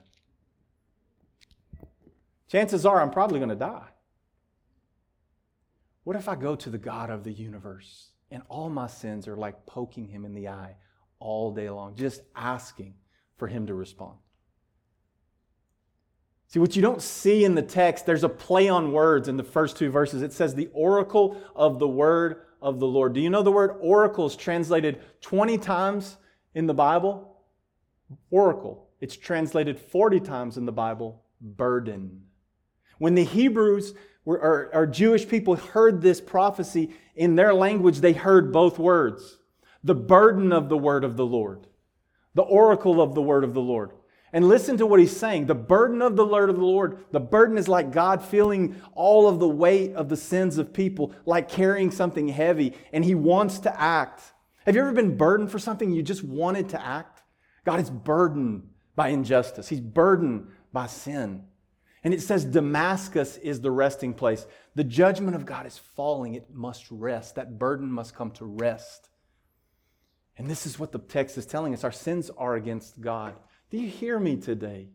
Chances 2.49 2.87
are 2.87 3.01
I'm 3.01 3.11
probably 3.11 3.39
going 3.39 3.51
to 3.51 3.57
die. 3.57 3.89
What 6.05 6.17
if 6.17 6.29
I 6.29 6.35
go 6.35 6.57
to 6.57 6.71
the 6.71 6.79
God 6.79 7.11
of 7.11 7.25
the 7.25 7.33
universe 7.33 8.11
and 8.31 8.43
all 8.49 8.69
my 8.69 8.87
sins 8.87 9.29
are 9.29 9.37
like 9.37 9.67
poking 9.67 10.09
him 10.09 10.25
in 10.25 10.35
the 10.35 10.49
eye 10.49 10.77
all 11.19 11.53
day 11.53 11.71
long, 11.71 11.95
just 11.95 12.23
asking 12.35 12.95
for 13.37 13.47
him 13.47 13.67
to 13.67 13.75
respond? 13.75 14.17
See, 16.49 16.59
what 16.59 16.75
you 16.75 16.83
don't 16.83 17.03
see 17.03 17.45
in 17.45 17.55
the 17.55 17.63
text, 17.63 18.07
there's 18.07 18.25
a 18.25 18.29
play 18.29 18.69
on 18.69 18.91
words 18.91 19.29
in 19.29 19.37
the 19.37 19.45
first 19.45 19.77
two 19.77 19.89
verses. 19.89 20.23
It 20.23 20.33
says, 20.33 20.53
the 20.53 20.69
oracle 20.73 21.41
of 21.55 21.79
the 21.79 21.87
word 21.87 22.43
of 22.61 22.81
the 22.81 22.89
Lord. 22.89 23.13
Do 23.13 23.21
you 23.21 23.31
know 23.31 23.43
the 23.43 23.53
word 23.53 23.77
oracle 23.81 24.27
is 24.27 24.35
translated 24.35 25.01
20 25.21 25.59
times 25.59 26.17
in 26.55 26.67
the 26.67 26.75
Bible? 26.75 27.37
Oracle. 28.31 28.89
It's 29.01 29.17
translated 29.17 29.79
40 29.79 30.21
times 30.21 30.57
in 30.57 30.67
the 30.67 30.73
Bible, 30.73 31.23
burden. 31.41 32.23
When 32.99 33.15
the 33.15 33.25
Hebrews 33.25 33.95
were, 34.25 34.39
or, 34.39 34.71
or 34.75 34.87
Jewish 34.87 35.27
people 35.27 35.57
heard 35.57 36.03
this 36.03 36.21
prophecy 36.21 36.91
in 37.15 37.35
their 37.35 37.55
language, 37.55 38.01
they 38.01 38.13
heard 38.13 38.53
both 38.53 38.79
words 38.79 39.39
the 39.83 39.95
burden 39.95 40.53
of 40.53 40.69
the 40.69 40.77
word 40.77 41.05
of 41.05 41.17
the 41.17 41.25
Lord, 41.25 41.67
the 42.35 42.43
oracle 42.43 43.01
of 43.01 43.15
the 43.15 43.23
word 43.23 43.45
of 43.45 43.55
the 43.55 43.63
Lord. 43.63 43.93
And 44.33 44.47
listen 44.47 44.77
to 44.77 44.87
what 44.87 45.01
he's 45.01 45.17
saying. 45.17 45.47
The 45.47 45.55
burden 45.55 46.03
of 46.03 46.15
the 46.15 46.27
word 46.27 46.51
of 46.51 46.57
the 46.57 46.65
Lord, 46.65 47.05
the 47.11 47.19
burden 47.19 47.59
is 47.59 47.67
like 47.67 47.91
God 47.91 48.25
feeling 48.25 48.81
all 48.95 49.27
of 49.27 49.41
the 49.41 49.49
weight 49.49 49.95
of 49.95 50.09
the 50.09 50.17
sins 50.17 50.59
of 50.59 50.73
people, 50.73 51.13
like 51.25 51.49
carrying 51.49 51.91
something 51.91 52.29
heavy, 52.29 52.75
and 52.93 53.05
he 53.05 53.15
wants 53.15 53.59
to 53.61 53.81
act. 53.81 54.23
Have 54.71 54.77
you 54.77 54.83
ever 54.83 54.93
been 54.93 55.17
burdened 55.17 55.51
for 55.51 55.59
something 55.59 55.91
you 55.91 56.01
just 56.01 56.23
wanted 56.23 56.69
to 56.69 56.81
act? 56.81 57.25
God 57.65 57.81
is 57.81 57.91
burdened 57.91 58.69
by 58.95 59.09
injustice, 59.09 59.69
he's 59.69 59.81
burdened 59.81 60.47
by 60.73 60.87
sin. 60.87 61.43
And 62.05 62.15
it 62.15 62.23
says 62.23 62.45
Damascus 62.45 63.37
is 63.39 63.61
the 63.61 63.73
resting 63.73 64.15
place. 64.15 64.47
The 64.77 64.85
judgment 64.85 65.35
of 65.35 65.45
God 65.45 65.67
is 65.67 65.77
falling. 65.77 66.35
It 66.35 66.55
must 66.55 66.87
rest. 66.89 67.35
That 67.35 67.59
burden 67.59 67.91
must 67.91 68.15
come 68.15 68.31
to 68.31 68.45
rest. 68.45 69.09
And 70.39 70.49
this 70.49 70.67
is 70.67 70.79
what 70.79 70.93
the 70.93 71.01
text 71.01 71.37
is 71.37 71.47
telling 71.47 71.75
us 71.75 71.83
our 71.83 71.91
sins 71.91 72.31
are 72.39 72.55
against 72.55 73.01
God. 73.01 73.35
Do 73.71 73.77
you 73.77 73.89
hear 73.89 74.21
me 74.21 74.37
today? 74.37 74.91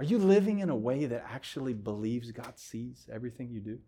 Are 0.00 0.04
you 0.04 0.18
living 0.18 0.58
in 0.58 0.68
a 0.68 0.74
way 0.76 1.04
that 1.06 1.24
actually 1.28 1.74
believes 1.74 2.32
God 2.32 2.58
sees 2.58 3.06
everything 3.08 3.50
you 3.52 3.60
do? 3.60 3.78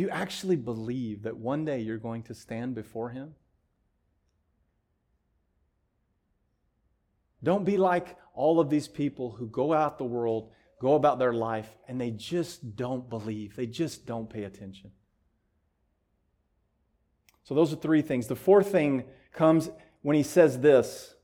You 0.00 0.10
actually 0.10 0.56
believe 0.56 1.22
that 1.22 1.36
one 1.36 1.64
day 1.64 1.80
you're 1.80 1.98
going 1.98 2.22
to 2.24 2.34
stand 2.34 2.74
before 2.74 3.10
Him? 3.10 3.34
Don't 7.42 7.64
be 7.64 7.76
like 7.76 8.16
all 8.34 8.60
of 8.60 8.70
these 8.70 8.88
people 8.88 9.32
who 9.32 9.46
go 9.46 9.72
out 9.72 9.98
the 9.98 10.04
world, 10.04 10.50
go 10.80 10.94
about 10.94 11.18
their 11.18 11.32
life, 11.32 11.68
and 11.88 12.00
they 12.00 12.10
just 12.10 12.76
don't 12.76 13.08
believe. 13.08 13.56
They 13.56 13.66
just 13.66 14.06
don't 14.06 14.28
pay 14.28 14.44
attention. 14.44 14.90
So, 17.44 17.54
those 17.54 17.72
are 17.72 17.76
three 17.76 18.02
things. 18.02 18.26
The 18.26 18.36
fourth 18.36 18.70
thing 18.70 19.04
comes 19.32 19.70
when 20.02 20.16
he 20.16 20.22
says 20.22 20.60
this 20.60 21.14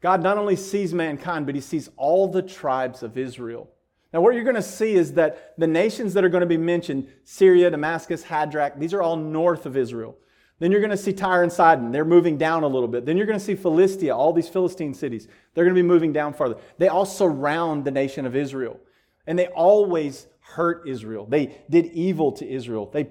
God 0.00 0.22
not 0.22 0.38
only 0.38 0.56
sees 0.56 0.94
mankind, 0.94 1.46
but 1.46 1.54
he 1.54 1.60
sees 1.60 1.90
all 1.96 2.28
the 2.28 2.42
tribes 2.42 3.02
of 3.02 3.18
Israel. 3.18 3.70
Now, 4.12 4.20
what 4.20 4.34
you're 4.34 4.44
going 4.44 4.56
to 4.56 4.62
see 4.62 4.94
is 4.94 5.14
that 5.14 5.54
the 5.58 5.66
nations 5.66 6.14
that 6.14 6.24
are 6.24 6.28
going 6.28 6.42
to 6.42 6.46
be 6.46 6.56
mentioned 6.56 7.08
Syria, 7.24 7.70
Damascus, 7.70 8.24
Hadrach 8.24 8.78
these 8.78 8.94
are 8.94 9.02
all 9.02 9.16
north 9.16 9.66
of 9.66 9.76
Israel. 9.76 10.16
Then 10.58 10.70
you're 10.70 10.80
going 10.80 10.90
to 10.90 10.96
see 10.96 11.12
Tyre 11.12 11.42
and 11.42 11.52
Sidon. 11.52 11.92
They're 11.92 12.04
moving 12.04 12.38
down 12.38 12.62
a 12.62 12.66
little 12.66 12.88
bit. 12.88 13.04
Then 13.04 13.16
you're 13.16 13.26
going 13.26 13.38
to 13.38 13.44
see 13.44 13.54
Philistia, 13.54 14.14
all 14.14 14.32
these 14.32 14.48
Philistine 14.48 14.94
cities. 14.94 15.28
They're 15.52 15.64
going 15.64 15.74
to 15.74 15.82
be 15.82 15.86
moving 15.86 16.12
down 16.12 16.32
farther. 16.32 16.56
They 16.78 16.88
all 16.88 17.04
surround 17.04 17.84
the 17.84 17.90
nation 17.90 18.24
of 18.24 18.34
Israel. 18.34 18.80
And 19.26 19.38
they 19.38 19.48
always 19.48 20.28
hurt 20.40 20.88
Israel. 20.88 21.26
They 21.28 21.58
did 21.68 21.86
evil 21.86 22.32
to 22.32 22.48
Israel. 22.48 22.88
They 22.90 23.08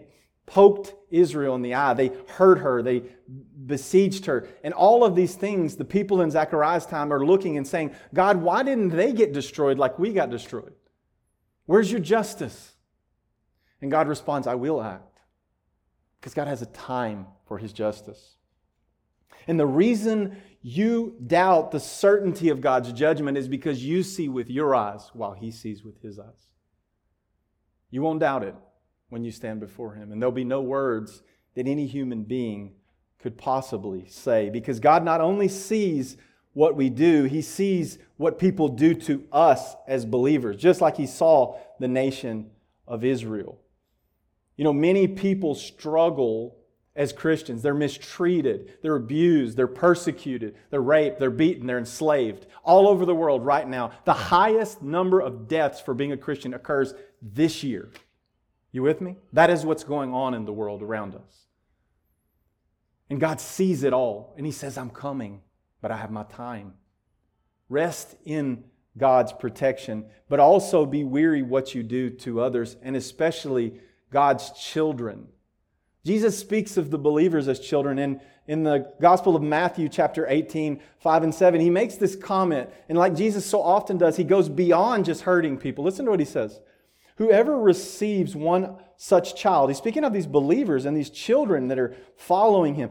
poked 0.48 0.96
Israel 1.12 1.54
in 1.56 1.62
the 1.62 1.76
eye. 1.76 1.94
They 1.94 2.12
hurt 2.30 2.60
her. 2.60 2.82
They 2.82 3.04
besieged 3.66 4.26
her. 4.26 4.48
And 4.64 4.74
all 4.74 5.04
of 5.04 5.16
these 5.16 5.36
things, 5.36 5.76
the 5.76 5.86
people 5.86 6.22
in 6.22 6.32
Zechariah's 6.32 6.86
time 6.88 7.14
are 7.14 7.24
looking 7.24 7.58
and 7.58 7.68
saying, 7.68 7.94
God, 8.14 8.38
why 8.42 8.64
didn't 8.64 8.90
they 8.90 9.14
get 9.14 9.34
destroyed 9.34 9.78
like 9.78 10.00
we 10.00 10.14
got 10.14 10.32
destroyed? 10.32 10.74
Where's 11.66 11.92
your 11.92 12.02
justice? 12.02 12.74
And 13.82 13.92
God 13.92 14.08
responds, 14.08 14.48
I 14.48 14.56
will 14.56 14.82
act. 14.82 15.20
Because 16.20 16.34
God 16.34 16.48
has 16.48 16.62
a 16.62 16.68
time 16.68 17.28
for 17.48 17.58
his 17.58 17.74
justice. 17.74 18.36
And 19.48 19.60
the 19.60 19.68
reason 19.68 20.42
you 20.62 21.16
doubt 21.26 21.72
the 21.72 21.80
certainty 21.80 22.50
of 22.50 22.62
God's 22.62 22.92
judgment 22.92 23.38
is 23.38 23.48
because 23.48 23.84
you 23.84 24.02
see 24.02 24.28
with 24.28 24.50
your 24.50 24.74
eyes 24.74 25.12
while 25.14 25.34
he 25.34 25.52
sees 25.52 25.84
with 25.84 26.02
his 26.02 26.18
eyes. 26.18 26.48
You 27.92 28.02
won't 28.02 28.20
doubt 28.20 28.44
it 28.44 28.56
when 29.10 29.24
you 29.24 29.32
stand 29.32 29.60
before 29.60 29.94
him. 29.94 30.12
And 30.12 30.22
there'll 30.22 30.32
be 30.32 30.44
no 30.44 30.62
words 30.62 31.22
that 31.54 31.68
any 31.68 31.86
human 31.86 32.24
being 32.24 32.74
could 33.20 33.38
possibly 33.38 34.08
say 34.08 34.50
because 34.50 34.80
God 34.80 35.04
not 35.04 35.22
only 35.22 35.48
sees 35.48 36.18
what 36.56 36.78
we 36.78 36.90
do, 36.90 37.26
he 37.26 37.42
sees 37.42 38.00
what 38.16 38.40
people 38.40 38.70
do 38.70 38.94
to 38.94 39.28
us 39.30 39.76
as 39.88 40.06
believers, 40.06 40.56
just 40.56 40.80
like 40.80 40.96
he 40.96 41.06
saw 41.06 41.60
the 41.82 41.88
nation 41.88 42.50
of 42.88 43.04
Israel. 43.04 43.60
You 44.56 44.64
know, 44.64 44.72
many 44.72 45.06
people 45.06 45.54
struggle 45.54 46.56
as 46.96 47.12
Christians. 47.12 47.62
They're 47.62 47.74
mistreated, 47.74 48.78
they're 48.82 48.96
abused, 48.96 49.58
they're 49.58 49.68
persecuted, 49.68 50.56
they're 50.70 50.82
raped, 50.82 51.20
they're 51.20 51.30
beaten, 51.30 51.68
they're 51.68 51.78
enslaved 51.78 52.48
all 52.64 52.88
over 52.88 53.06
the 53.06 53.14
world 53.14 53.46
right 53.46 53.68
now. 53.68 53.92
The 54.06 54.14
highest 54.14 54.82
number 54.82 55.20
of 55.20 55.50
deaths 55.50 55.82
for 55.82 55.94
being 55.94 56.14
a 56.14 56.18
Christian 56.18 56.54
occurs 56.54 56.94
this 57.22 57.66
year. 57.66 57.92
You 58.72 58.82
with 58.82 59.02
me? 59.02 59.18
That 59.34 59.50
is 59.50 59.66
what's 59.66 59.84
going 59.84 60.14
on 60.14 60.34
in 60.34 60.46
the 60.46 60.54
world 60.54 60.82
around 60.82 61.16
us. 61.16 61.48
And 63.10 63.20
God 63.20 63.42
sees 63.42 63.84
it 63.84 63.92
all, 63.92 64.34
and 64.38 64.46
He 64.46 64.54
says, 64.54 64.78
I'm 64.78 64.90
coming, 64.90 65.42
but 65.86 65.92
I 65.92 65.98
have 65.98 66.10
my 66.10 66.24
time. 66.24 66.74
Rest 67.70 68.16
in 68.26 68.64
God's 68.98 69.32
protection, 69.32 70.08
but 70.28 70.40
also 70.40 70.84
be 70.84 71.04
weary 71.04 71.44
what 71.44 71.76
you 71.76 71.84
do 71.84 72.10
to 72.10 72.42
others, 72.42 72.76
and 72.82 72.96
especially 72.96 73.80
God's 74.10 74.50
children. 74.54 75.28
Jesus 76.04 76.40
speaks 76.40 76.78
of 76.78 76.90
the 76.90 76.98
believers 76.98 77.48
as 77.48 77.60
children. 77.60 78.00
And 78.00 78.20
in 78.48 78.64
the 78.64 78.92
Gospel 79.00 79.36
of 79.36 79.44
Matthew, 79.44 79.88
chapter 79.88 80.26
18, 80.28 80.82
5 81.02 81.24
and 81.24 81.36
7, 81.36 81.62
he 81.62 81.70
makes 81.70 81.98
this 81.98 82.16
comment. 82.16 82.72
And 82.90 82.98
like 82.98 83.16
Jesus 83.16 83.46
so 83.46 83.62
often 83.62 84.00
does, 84.00 84.18
he 84.18 84.24
goes 84.24 84.50
beyond 84.50 85.06
just 85.06 85.22
hurting 85.22 85.60
people. 85.60 85.84
Listen 85.84 86.06
to 86.06 86.12
what 86.12 86.20
he 86.20 86.26
says. 86.26 86.62
Whoever 87.18 87.60
receives 87.60 88.36
one 88.36 88.78
such 88.98 89.36
child, 89.36 89.70
he's 89.70 89.78
speaking 89.78 90.04
of 90.04 90.14
these 90.14 90.26
believers 90.26 90.86
and 90.86 90.98
these 90.98 91.12
children 91.12 91.68
that 91.68 91.78
are 91.78 91.96
following 92.18 92.74
him. 92.74 92.90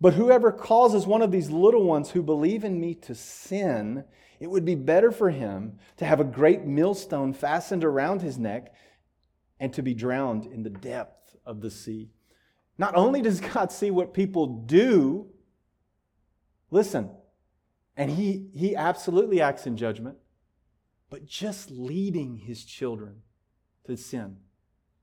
But 0.00 0.14
whoever 0.14 0.52
causes 0.52 1.06
one 1.06 1.22
of 1.22 1.32
these 1.32 1.50
little 1.50 1.84
ones 1.84 2.10
who 2.10 2.22
believe 2.22 2.64
in 2.64 2.80
me 2.80 2.94
to 2.96 3.14
sin, 3.14 4.04
it 4.40 4.50
would 4.50 4.64
be 4.64 4.74
better 4.74 5.10
for 5.10 5.30
him 5.30 5.78
to 5.96 6.04
have 6.04 6.20
a 6.20 6.24
great 6.24 6.64
millstone 6.64 7.32
fastened 7.32 7.84
around 7.84 8.20
his 8.20 8.38
neck 8.38 8.74
and 9.58 9.72
to 9.72 9.82
be 9.82 9.94
drowned 9.94 10.44
in 10.44 10.62
the 10.62 10.70
depth 10.70 11.36
of 11.46 11.60
the 11.60 11.70
sea. 11.70 12.10
Not 12.78 12.94
only 12.94 13.22
does 13.22 13.40
God 13.40 13.72
see 13.72 13.90
what 13.90 14.12
people 14.12 14.46
do, 14.46 15.28
listen, 16.70 17.10
and 17.96 18.10
he, 18.10 18.50
he 18.54 18.76
absolutely 18.76 19.40
acts 19.40 19.66
in 19.66 19.78
judgment, 19.78 20.18
but 21.08 21.24
just 21.24 21.70
leading 21.70 22.36
his 22.36 22.64
children 22.64 23.22
to 23.86 23.96
sin 23.96 24.36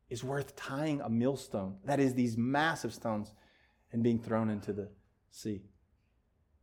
is 0.10 0.24
worth 0.24 0.56
tying 0.56 1.02
a 1.02 1.10
millstone, 1.10 1.78
that 1.86 2.00
is, 2.00 2.14
these 2.14 2.38
massive 2.38 2.94
stones, 2.94 3.34
and 3.94 4.04
being 4.04 4.20
thrown 4.20 4.50
into 4.50 4.74
the 4.74 4.90
sea. 5.32 5.62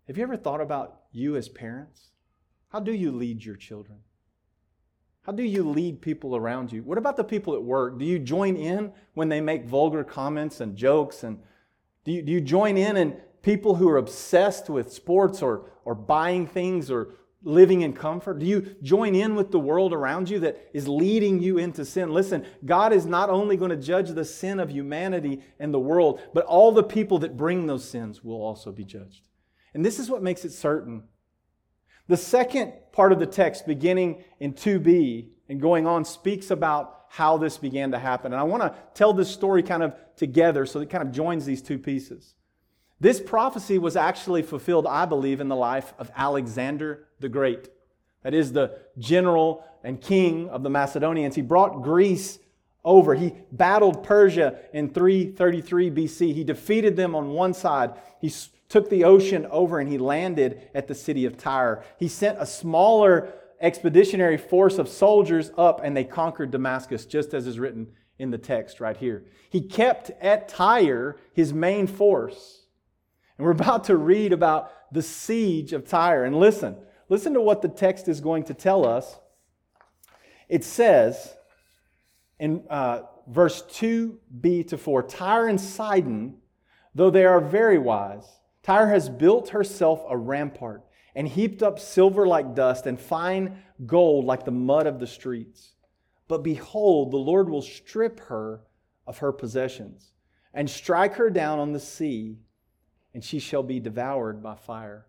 Have 0.06 0.18
you 0.18 0.25
ever 0.25 0.37
thought 0.37 0.60
about 0.60 1.02
you 1.12 1.37
as 1.37 1.49
parents? 1.49 2.10
How 2.68 2.80
do 2.80 2.92
you 2.92 3.12
lead 3.12 3.44
your 3.44 3.56
children? 3.56 4.00
How 5.22 5.32
do 5.32 5.42
you 5.42 5.62
lead 5.62 6.02
people 6.02 6.34
around 6.34 6.72
you? 6.72 6.82
What 6.82 6.99
about 6.99 7.16
the 7.16 7.25
people 7.25 7.54
at 7.54 7.62
work? 7.62 7.99
Do 7.99 8.04
you 8.04 8.18
join 8.18 8.56
in 8.56 8.92
when 9.14 9.28
they 9.28 9.40
make 9.40 9.64
vulgar 9.64 10.02
comments 10.02 10.60
and 10.60 10.76
jokes? 10.76 11.22
And 11.22 11.38
do 12.04 12.12
you, 12.12 12.22
do 12.22 12.32
you 12.32 12.40
join 12.40 12.76
in 12.76 12.96
and 12.96 13.16
people 13.42 13.76
who 13.76 13.88
are 13.88 13.99
obsessed 13.99 14.68
with 14.68 14.92
sports 14.92 15.42
or, 15.42 15.70
or 15.84 15.94
buying 15.94 16.46
things 16.46 16.90
or 16.90 17.14
living 17.42 17.82
in 17.82 17.92
comfort? 17.92 18.38
Do 18.38 18.47
you 18.47 18.76
join 18.82 19.14
in 19.14 19.35
with 19.35 19.50
the 19.50 19.59
world 19.59 19.92
around 19.92 20.28
you 20.28 20.40
that 20.40 20.70
is 20.75 20.87
leading 20.87 21.40
you 21.40 21.59
into 21.59 21.85
sin? 21.85 22.12
Listen, 22.12 22.44
God 22.64 22.92
is 22.92 23.06
not 23.06 23.30
only 23.30 23.56
going 23.56 23.70
to 23.70 23.76
judge 23.76 24.11
the 24.11 24.25
sin 24.25 24.61
of 24.61 24.70
humanity 24.70 25.40
and 25.59 25.73
the 25.73 25.80
world, 25.80 26.20
but 26.35 26.44
all 26.44 26.73
the 26.73 26.82
people 26.82 27.18
that 27.20 27.37
bring 27.37 27.66
those 27.66 27.88
sins 27.88 28.23
will 28.23 28.42
also 28.42 28.73
be 28.73 28.85
judged. 28.85 29.28
And 29.73 29.85
this 29.85 29.99
is 29.99 30.11
what 30.11 30.23
makes 30.23 30.44
it 30.44 30.52
certain 30.52 31.04
the 32.11 32.16
second 32.16 32.73
part 32.90 33.12
of 33.12 33.20
the 33.20 33.26
text, 33.26 33.68
beginning 33.68 34.25
in 34.40 34.52
2b 34.52 35.28
and 35.49 35.61
going 35.61 35.87
on, 35.87 36.04
speaks 36.04 36.50
about 36.50 37.04
how 37.09 37.38
this 37.38 37.56
began 37.56 37.92
to 37.92 38.00
happen. 38.00 38.32
And 38.32 38.40
I 38.40 38.42
want 38.42 38.64
to 38.64 38.75
tell 38.94 39.12
this 39.12 39.30
story 39.30 39.62
kind 39.62 39.85
of 39.85 39.94
together 40.16 40.66
so 40.66 40.80
it 40.80 40.90
kind 40.90 41.06
of 41.06 41.12
joins 41.12 41.47
these 41.47 41.62
two 41.62 41.78
pieces. 41.78 42.35
This 42.99 43.20
prophecy 43.20 43.78
was 43.78 43.94
actually 43.94 44.42
fulfilled, 44.42 44.88
I 44.88 45.06
believe, 45.06 45.40
in 45.40 45.47
the 45.47 45.54
life 45.54 45.94
of 46.00 46.11
Alexander 46.16 47.06
the 47.20 47.28
Great. 47.28 47.68
that 48.22 48.34
is 48.34 48.52
the 48.52 48.78
general 48.98 49.64
and 49.82 50.00
king 50.00 50.48
of 50.50 50.62
the 50.62 50.70
Macedonians. 50.70 51.34
He 51.34 51.42
brought 51.42 51.82
Greece 51.82 52.38
over. 52.84 53.14
He 53.14 53.34
battled 53.52 54.02
Persia 54.02 54.58
in 54.72 54.90
333 54.90 55.90
BC. 55.90 56.34
He 56.34 56.44
defeated 56.44 56.96
them 56.96 57.14
on 57.14 57.30
one 57.30 57.54
side. 57.54 57.92
He 58.20 58.32
took 58.68 58.88
the 58.88 59.04
ocean 59.04 59.46
over 59.50 59.80
and 59.80 59.90
he 59.90 59.98
landed 59.98 60.68
at 60.74 60.88
the 60.88 60.94
city 60.94 61.24
of 61.24 61.36
Tyre. 61.36 61.84
He 61.98 62.08
sent 62.08 62.40
a 62.40 62.46
smaller 62.46 63.32
expeditionary 63.60 64.38
force 64.38 64.78
of 64.78 64.88
soldiers 64.88 65.50
up 65.58 65.80
and 65.84 65.96
they 65.96 66.04
conquered 66.04 66.50
Damascus, 66.50 67.04
just 67.04 67.34
as 67.34 67.46
is 67.46 67.58
written 67.58 67.88
in 68.18 68.30
the 68.30 68.38
text 68.38 68.80
right 68.80 68.96
here. 68.96 69.24
He 69.50 69.60
kept 69.60 70.10
at 70.20 70.48
Tyre 70.48 71.16
his 71.32 71.52
main 71.52 71.86
force. 71.86 72.66
And 73.36 73.44
we're 73.46 73.52
about 73.52 73.84
to 73.84 73.96
read 73.96 74.32
about 74.32 74.70
the 74.92 75.02
siege 75.02 75.72
of 75.72 75.88
Tyre. 75.88 76.24
And 76.24 76.38
listen, 76.38 76.76
listen 77.11 77.35
to 77.35 77.43
what 77.43 77.61
the 77.61 77.69
text 77.69 78.09
is 78.09 78.23
going 78.23 78.45
to 78.45 78.55
tell 78.55 78.87
us. 78.87 79.19
It 80.49 80.64
says 80.64 81.37
in 82.38 82.64
uh, 82.71 83.02
verse 83.29 83.62
2b 83.62 84.69
to 84.69 84.79
4 84.79 85.02
Tyre 85.02 85.49
and 85.49 85.61
Sidon, 85.61 86.38
though 86.95 87.11
they 87.11 87.26
are 87.26 87.40
very 87.40 87.79
wise, 87.79 88.26
Tyre 88.62 88.88
has 88.88 89.11
built 89.11 89.50
herself 89.50 90.02
a 90.09 90.17
rampart 90.17 90.85
and 91.14 91.29
heaped 91.29 91.62
up 91.62 91.79
silver 91.79 92.26
like 92.26 92.55
dust 92.55 92.87
and 92.87 92.99
fine 92.99 93.62
gold 93.87 94.25
like 94.25 94.45
the 94.45 94.50
mud 94.50 94.87
of 94.87 94.99
the 94.99 95.07
streets. 95.07 95.75
But 96.29 96.43
behold, 96.45 97.11
the 97.11 97.17
Lord 97.17 97.49
will 97.49 97.62
strip 97.62 98.21
her 98.21 98.62
of 99.07 99.19
her 99.19 99.33
possessions 99.33 100.12
and 100.55 100.69
strike 100.69 101.14
her 101.14 101.31
down 101.31 101.59
on 101.59 101.73
the 101.73 101.81
sea, 101.81 102.38
and 103.14 103.25
she 103.25 103.38
shall 103.38 103.62
be 103.62 103.81
devoured 103.81 104.43
by 104.43 104.55
fire. 104.55 105.07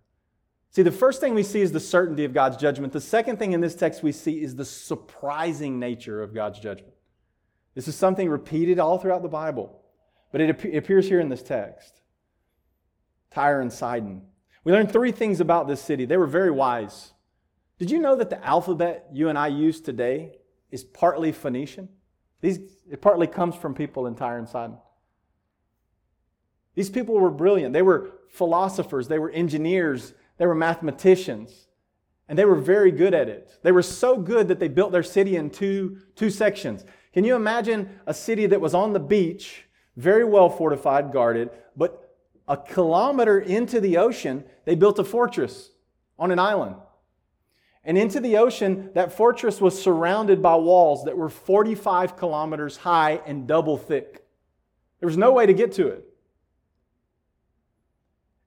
See, 0.72 0.84
the 0.84 0.92
first 0.92 1.20
thing 1.20 1.34
we 1.36 1.44
see 1.44 1.60
is 1.60 1.74
the 1.74 1.82
certainty 1.82 2.24
of 2.24 2.34
God's 2.34 2.56
judgment. 2.56 2.94
The 2.94 3.02
second 3.02 3.38
thing 3.38 3.52
in 3.52 3.60
this 3.60 3.76
text 3.76 4.02
we 4.02 4.14
see 4.14 4.42
is 4.42 4.56
the 4.56 4.64
surprising 4.64 5.80
nature 5.80 6.24
of 6.24 6.34
God's 6.34 6.60
judgment. 6.60 6.94
This 7.76 7.90
is 7.90 7.96
something 7.96 8.30
repeated 8.30 8.80
all 8.80 8.98
throughout 8.98 9.22
the 9.22 9.28
Bible, 9.28 9.82
but 10.32 10.40
it 10.40 10.50
appears 10.50 11.08
here 11.08 11.20
in 11.20 11.28
this 11.28 11.44
text. 11.44 12.02
Tyre 13.32 13.60
and 13.60 13.72
Sidon. 13.72 14.22
We 14.64 14.72
learned 14.72 14.94
three 14.94 15.12
things 15.12 15.42
about 15.42 15.68
this 15.68 15.82
city. 15.82 16.06
They 16.06 16.18
were 16.18 16.28
very 16.28 16.52
wise. 16.52 17.12
Did 17.78 17.92
you 17.92 18.00
know 18.00 18.16
that 18.16 18.30
the 18.30 18.46
alphabet 18.46 19.08
you 19.12 19.28
and 19.28 19.38
I 19.38 19.48
use 19.48 19.82
today 19.82 20.38
is 20.70 20.84
partly 20.84 21.34
Phoenician? 21.34 21.90
These, 22.40 22.60
it 22.90 23.02
partly 23.02 23.28
comes 23.28 23.56
from 23.56 23.74
people 23.74 24.08
in 24.08 24.16
Tyre 24.16 24.38
and 24.38 24.48
Sidon. 24.48 24.78
These 26.76 26.90
people 26.90 27.16
were 27.16 27.32
brilliant. 27.32 27.74
They 27.74 27.82
were 27.82 28.12
philosophers, 28.30 29.10
they 29.10 29.20
were 29.20 29.30
engineers, 29.32 30.14
they 30.42 30.48
were 30.48 30.56
mathematicians, 30.56 31.68
and 32.28 32.36
they 32.36 32.46
were 32.46 32.56
very 32.56 32.92
good 32.92 33.14
at 33.14 33.30
it. 33.30 33.60
They 33.62 33.72
were 33.72 33.84
so 33.84 34.18
good 34.18 34.48
that 34.48 34.60
they 34.60 34.70
built 34.70 34.92
their 34.92 35.04
city 35.04 35.36
in 35.36 35.52
two, 35.52 36.00
two 36.16 36.32
sections. 36.32 36.84
Can 37.14 37.24
you 37.24 37.36
imagine 37.36 38.00
a 38.08 38.14
city 38.16 38.48
that 38.48 38.60
was 38.60 38.74
on 38.74 38.94
the 38.94 39.00
beach, 39.00 39.66
very 39.98 40.26
well 40.26 40.50
fortified, 40.50 41.14
guarded, 41.14 41.52
but 41.78 42.16
a 42.48 42.58
kilometer 42.58 43.40
into 43.40 43.80
the 43.80 43.98
ocean, 43.98 44.44
they 44.66 44.74
built 44.74 44.98
a 44.98 45.04
fortress 45.04 45.70
on 46.18 46.32
an 46.32 46.40
island. 46.40 46.78
And 47.84 47.96
into 47.96 48.20
the 48.20 48.38
ocean, 48.38 48.90
that 48.96 49.14
fortress 49.14 49.62
was 49.62 49.80
surrounded 49.80 50.42
by 50.42 50.56
walls 50.56 51.06
that 51.06 51.16
were 51.16 51.30
45 51.30 52.18
kilometers 52.18 52.78
high 52.78 53.22
and 53.28 53.46
double 53.46 53.78
thick. 53.78 54.26
There 55.02 55.08
was 55.08 55.18
no 55.18 55.34
way 55.34 55.46
to 55.46 55.54
get 55.54 55.74
to 55.74 55.90
it. 55.90 56.11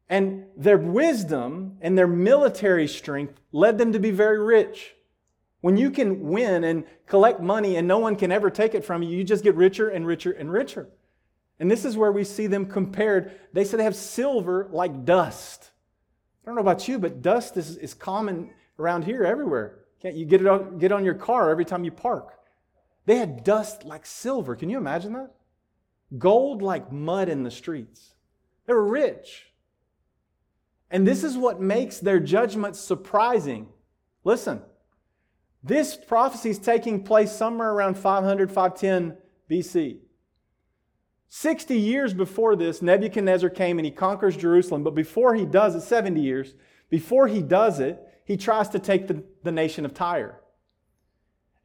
And 0.08 0.46
their 0.56 0.78
wisdom 0.78 1.78
and 1.80 1.96
their 1.96 2.06
military 2.06 2.86
strength 2.86 3.40
led 3.52 3.78
them 3.78 3.92
to 3.92 3.98
be 3.98 4.10
very 4.10 4.38
rich. 4.38 4.94
When 5.60 5.76
you 5.76 5.90
can 5.90 6.28
win 6.28 6.62
and 6.64 6.84
collect 7.06 7.40
money 7.40 7.76
and 7.76 7.88
no 7.88 7.98
one 7.98 8.16
can 8.16 8.30
ever 8.30 8.50
take 8.50 8.74
it 8.74 8.84
from 8.84 9.02
you, 9.02 9.16
you 9.16 9.24
just 9.24 9.42
get 9.42 9.54
richer 9.54 9.88
and 9.88 10.06
richer 10.06 10.32
and 10.32 10.52
richer. 10.52 10.90
And 11.58 11.70
this 11.70 11.84
is 11.84 11.96
where 11.96 12.12
we 12.12 12.24
see 12.24 12.46
them 12.46 12.66
compared. 12.66 13.32
They 13.52 13.64
said 13.64 13.80
they 13.80 13.84
have 13.84 13.96
silver 13.96 14.68
like 14.70 15.04
dust. 15.04 15.70
I 16.42 16.46
don't 16.46 16.56
know 16.56 16.60
about 16.60 16.86
you, 16.86 16.98
but 16.98 17.22
dust 17.22 17.56
is, 17.56 17.78
is 17.78 17.94
common 17.94 18.50
around 18.78 19.04
here 19.04 19.24
everywhere. 19.24 19.78
Can't 20.02 20.16
you 20.16 20.26
get 20.26 20.42
it 20.42 20.46
on, 20.46 20.78
get 20.78 20.92
on 20.92 21.04
your 21.04 21.14
car 21.14 21.48
every 21.48 21.64
time 21.64 21.84
you 21.84 21.90
park? 21.90 22.38
They 23.06 23.16
had 23.16 23.44
dust 23.44 23.84
like 23.84 24.04
silver. 24.04 24.56
Can 24.56 24.68
you 24.68 24.76
imagine 24.76 25.14
that? 25.14 25.30
Gold 26.18 26.60
like 26.60 26.92
mud 26.92 27.30
in 27.30 27.42
the 27.42 27.50
streets. 27.50 28.14
They 28.66 28.74
were 28.74 28.86
rich. 28.86 29.46
And 30.94 31.04
this 31.04 31.24
is 31.24 31.36
what 31.36 31.60
makes 31.60 31.98
their 31.98 32.20
judgment 32.20 32.76
surprising. 32.76 33.66
Listen, 34.22 34.62
this 35.60 35.96
prophecy 35.96 36.50
is 36.50 36.58
taking 36.60 37.02
place 37.02 37.32
somewhere 37.32 37.72
around 37.72 37.98
500, 37.98 38.48
510 38.48 39.16
BC. 39.50 39.98
60 41.28 41.76
years 41.76 42.14
before 42.14 42.54
this, 42.54 42.80
Nebuchadnezzar 42.80 43.50
came 43.50 43.80
and 43.80 43.84
he 43.84 43.90
conquers 43.90 44.36
Jerusalem. 44.36 44.84
But 44.84 44.94
before 44.94 45.34
he 45.34 45.44
does 45.44 45.74
it, 45.74 45.80
70 45.80 46.20
years, 46.20 46.54
before 46.90 47.26
he 47.26 47.42
does 47.42 47.80
it, 47.80 47.98
he 48.24 48.36
tries 48.36 48.68
to 48.68 48.78
take 48.78 49.08
the, 49.08 49.24
the 49.42 49.50
nation 49.50 49.84
of 49.84 49.94
Tyre. 49.94 50.40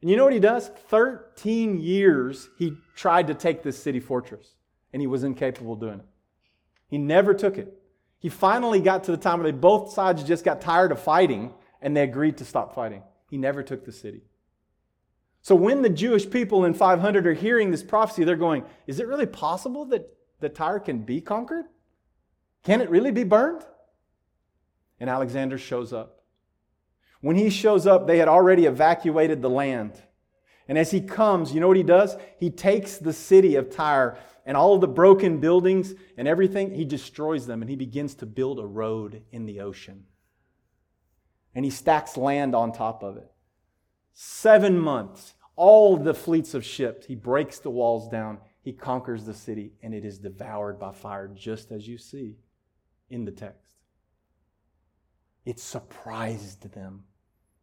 And 0.00 0.10
you 0.10 0.16
know 0.16 0.24
what 0.24 0.32
he 0.32 0.40
does? 0.40 0.72
13 0.88 1.78
years 1.78 2.48
he 2.58 2.72
tried 2.96 3.28
to 3.28 3.34
take 3.34 3.62
this 3.62 3.80
city 3.80 4.00
fortress, 4.00 4.56
and 4.92 5.00
he 5.00 5.06
was 5.06 5.22
incapable 5.22 5.74
of 5.74 5.80
doing 5.80 6.00
it. 6.00 6.06
He 6.88 6.98
never 6.98 7.32
took 7.32 7.58
it. 7.58 7.79
He 8.20 8.28
finally 8.28 8.80
got 8.80 9.04
to 9.04 9.10
the 9.10 9.16
time 9.16 9.40
where 9.40 9.50
they 9.50 9.58
both 9.58 9.92
sides 9.92 10.22
just 10.22 10.44
got 10.44 10.60
tired 10.60 10.92
of 10.92 11.00
fighting 11.00 11.52
and 11.80 11.96
they 11.96 12.02
agreed 12.02 12.36
to 12.36 12.44
stop 12.44 12.74
fighting. 12.74 13.02
He 13.30 13.38
never 13.38 13.62
took 13.62 13.84
the 13.84 13.92
city. 13.92 14.22
So 15.42 15.54
when 15.54 15.80
the 15.80 15.88
Jewish 15.88 16.28
people 16.28 16.66
in 16.66 16.74
500 16.74 17.26
are 17.26 17.32
hearing 17.32 17.70
this 17.70 17.82
prophecy, 17.82 18.24
they're 18.24 18.36
going, 18.36 18.64
Is 18.86 19.00
it 19.00 19.06
really 19.06 19.26
possible 19.26 19.86
that, 19.86 20.06
that 20.40 20.54
Tyre 20.54 20.78
can 20.78 20.98
be 20.98 21.22
conquered? 21.22 21.64
Can 22.62 22.82
it 22.82 22.90
really 22.90 23.10
be 23.10 23.24
burned? 23.24 23.64
And 24.98 25.08
Alexander 25.08 25.56
shows 25.56 25.94
up. 25.94 26.20
When 27.22 27.36
he 27.36 27.48
shows 27.48 27.86
up, 27.86 28.06
they 28.06 28.18
had 28.18 28.28
already 28.28 28.66
evacuated 28.66 29.40
the 29.40 29.48
land. 29.48 29.94
And 30.70 30.78
as 30.78 30.92
he 30.92 31.00
comes, 31.00 31.52
you 31.52 31.58
know 31.58 31.66
what 31.66 31.76
he 31.76 31.82
does? 31.82 32.16
He 32.38 32.48
takes 32.48 32.96
the 32.96 33.12
city 33.12 33.56
of 33.56 33.70
Tyre 33.70 34.16
and 34.46 34.56
all 34.56 34.76
of 34.76 34.80
the 34.80 34.86
broken 34.86 35.40
buildings 35.40 35.94
and 36.16 36.28
everything, 36.28 36.72
he 36.72 36.84
destroys 36.84 37.44
them 37.44 37.60
and 37.60 37.68
he 37.68 37.74
begins 37.74 38.14
to 38.14 38.24
build 38.24 38.60
a 38.60 38.66
road 38.66 39.24
in 39.32 39.46
the 39.46 39.62
ocean. 39.62 40.04
And 41.56 41.64
he 41.64 41.72
stacks 41.72 42.16
land 42.16 42.54
on 42.54 42.70
top 42.70 43.02
of 43.02 43.16
it. 43.16 43.32
Seven 44.12 44.78
months, 44.78 45.34
all 45.56 45.96
the 45.96 46.14
fleets 46.14 46.54
of 46.54 46.64
ships. 46.64 47.04
He 47.04 47.16
breaks 47.16 47.58
the 47.58 47.70
walls 47.70 48.08
down. 48.08 48.38
He 48.62 48.72
conquers 48.72 49.24
the 49.24 49.34
city, 49.34 49.72
and 49.82 49.92
it 49.92 50.04
is 50.04 50.20
devoured 50.20 50.78
by 50.78 50.92
fire, 50.92 51.26
just 51.34 51.72
as 51.72 51.88
you 51.88 51.98
see 51.98 52.36
in 53.08 53.24
the 53.24 53.32
text. 53.32 53.74
It 55.44 55.58
surprised 55.58 56.72
them. 56.72 57.02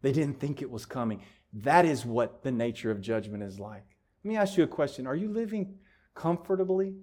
They 0.01 0.11
didn't 0.11 0.41
think 0.41 0.61
it 0.61 0.69
was 0.69 0.85
coming. 0.85 1.21
That 1.53 1.85
is 1.85 2.05
what 2.05 2.43
the 2.43 2.51
nature 2.51 2.91
of 2.91 3.01
judgment 3.01 3.43
is 3.43 3.59
like. 3.59 3.85
Let 4.23 4.29
me 4.29 4.37
ask 4.37 4.57
you 4.57 4.63
a 4.63 4.67
question 4.67 5.07
Are 5.07 5.15
you 5.15 5.29
living 5.29 5.75
comfortably? 6.15 6.95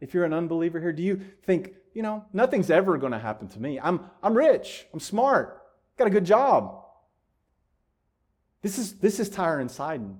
If 0.00 0.12
you're 0.12 0.24
an 0.24 0.34
unbeliever 0.34 0.80
here, 0.80 0.92
do 0.92 1.02
you 1.02 1.20
think, 1.44 1.72
you 1.94 2.02
know, 2.02 2.24
nothing's 2.32 2.70
ever 2.70 2.98
going 2.98 3.12
to 3.12 3.18
happen 3.18 3.48
to 3.48 3.60
me? 3.60 3.80
I'm, 3.80 4.00
I'm 4.22 4.36
rich, 4.36 4.86
I'm 4.92 5.00
smart, 5.00 5.62
got 5.96 6.06
a 6.06 6.10
good 6.10 6.26
job. 6.26 6.82
This 8.60 8.78
is, 8.78 8.94
this 8.94 9.20
is 9.20 9.28
Tyre 9.28 9.60
and 9.60 9.70
Sidon. 9.70 10.18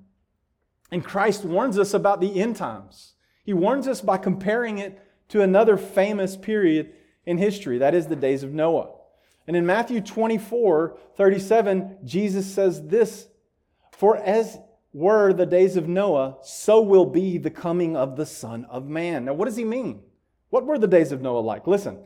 And 0.91 1.05
Christ 1.05 1.45
warns 1.45 1.79
us 1.79 1.93
about 1.93 2.21
the 2.21 2.41
end 2.41 2.57
times. 2.57 3.15
He 3.45 3.53
warns 3.53 3.89
us 3.89 4.01
by 4.01 4.17
comparing 4.17 4.79
it 4.79 5.01
to 5.29 5.43
another 5.43 5.77
famous 5.77 6.37
period 6.37 6.93
in 7.27 7.39
history, 7.39 7.79
that 7.79 7.95
is 7.95 8.07
the 8.07 8.17
days 8.17 8.43
of 8.43 8.53
Noah. 8.53 8.91
And 9.47 9.57
in 9.57 9.67
Matthew 9.67 10.01
24 10.01 10.97
37, 11.17 11.99
Jesus 12.05 12.47
says 12.47 12.87
this 12.87 13.29
For 13.97 14.17
as 14.17 14.59
were 14.93 15.33
the 15.33 15.47
days 15.47 15.77
of 15.77 15.89
Noah, 15.89 16.37
so 16.43 16.81
will 16.81 17.07
be 17.07 17.39
the 17.39 17.51
coming 17.51 17.97
of 17.97 18.17
the 18.17 18.27
Son 18.27 18.65
of 18.67 18.89
Man. 18.89 19.25
Now, 19.25 19.35
what 19.35 19.45
does 19.47 19.57
he 19.57 19.65
mean? 19.65 20.03
What 20.51 20.67
were 20.67 20.79
the 20.79 20.89
days 20.89 21.13
of 21.13 21.23
Noah 21.23 21.41
like? 21.41 21.67
Listen, 21.67 21.99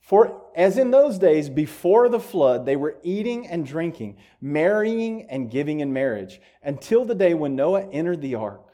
for 0.00 0.42
as 0.54 0.78
in 0.78 0.90
those 0.90 1.18
days 1.18 1.48
before 1.48 2.08
the 2.08 2.20
flood, 2.20 2.64
they 2.64 2.76
were 2.76 2.96
eating 3.02 3.46
and 3.46 3.66
drinking, 3.66 4.18
marrying 4.40 5.26
and 5.30 5.50
giving 5.50 5.80
in 5.80 5.92
marriage, 5.92 6.40
until 6.62 7.04
the 7.04 7.14
day 7.14 7.34
when 7.34 7.56
Noah 7.56 7.88
entered 7.90 8.20
the 8.20 8.36
ark, 8.36 8.66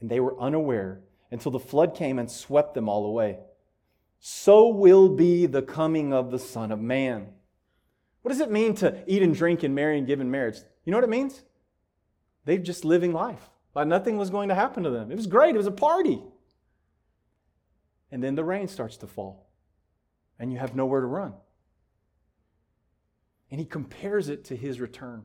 and 0.00 0.10
they 0.10 0.20
were 0.20 0.40
unaware 0.40 1.00
until 1.30 1.52
the 1.52 1.58
flood 1.58 1.94
came 1.94 2.18
and 2.18 2.30
swept 2.30 2.74
them 2.74 2.88
all 2.88 3.06
away. 3.06 3.38
So 4.18 4.68
will 4.68 5.08
be 5.08 5.46
the 5.46 5.62
coming 5.62 6.12
of 6.12 6.30
the 6.30 6.38
Son 6.38 6.70
of 6.70 6.80
Man. 6.80 7.28
What 8.22 8.30
does 8.30 8.40
it 8.40 8.50
mean 8.50 8.74
to 8.76 9.02
eat 9.06 9.22
and 9.22 9.34
drink 9.34 9.62
and 9.62 9.74
marry 9.74 9.96
and 9.96 10.06
give 10.06 10.20
in 10.20 10.30
marriage? 10.30 10.58
You 10.84 10.90
know 10.90 10.98
what 10.98 11.04
it 11.04 11.10
means? 11.10 11.42
They're 12.44 12.58
just 12.58 12.84
living 12.84 13.12
life. 13.12 13.50
Like 13.74 13.86
nothing 13.86 14.16
was 14.16 14.30
going 14.30 14.48
to 14.48 14.54
happen 14.54 14.82
to 14.82 14.90
them. 14.90 15.10
It 15.10 15.16
was 15.16 15.26
great, 15.26 15.54
it 15.54 15.58
was 15.58 15.66
a 15.66 15.72
party. 15.72 16.22
And 18.10 18.22
then 18.22 18.34
the 18.34 18.44
rain 18.44 18.66
starts 18.68 18.96
to 18.98 19.06
fall 19.06 19.50
and 20.38 20.52
you 20.52 20.58
have 20.58 20.74
nowhere 20.74 21.00
to 21.00 21.06
run. 21.06 21.34
And 23.50 23.60
he 23.60 23.66
compares 23.66 24.28
it 24.28 24.44
to 24.46 24.56
his 24.56 24.80
return. 24.80 25.24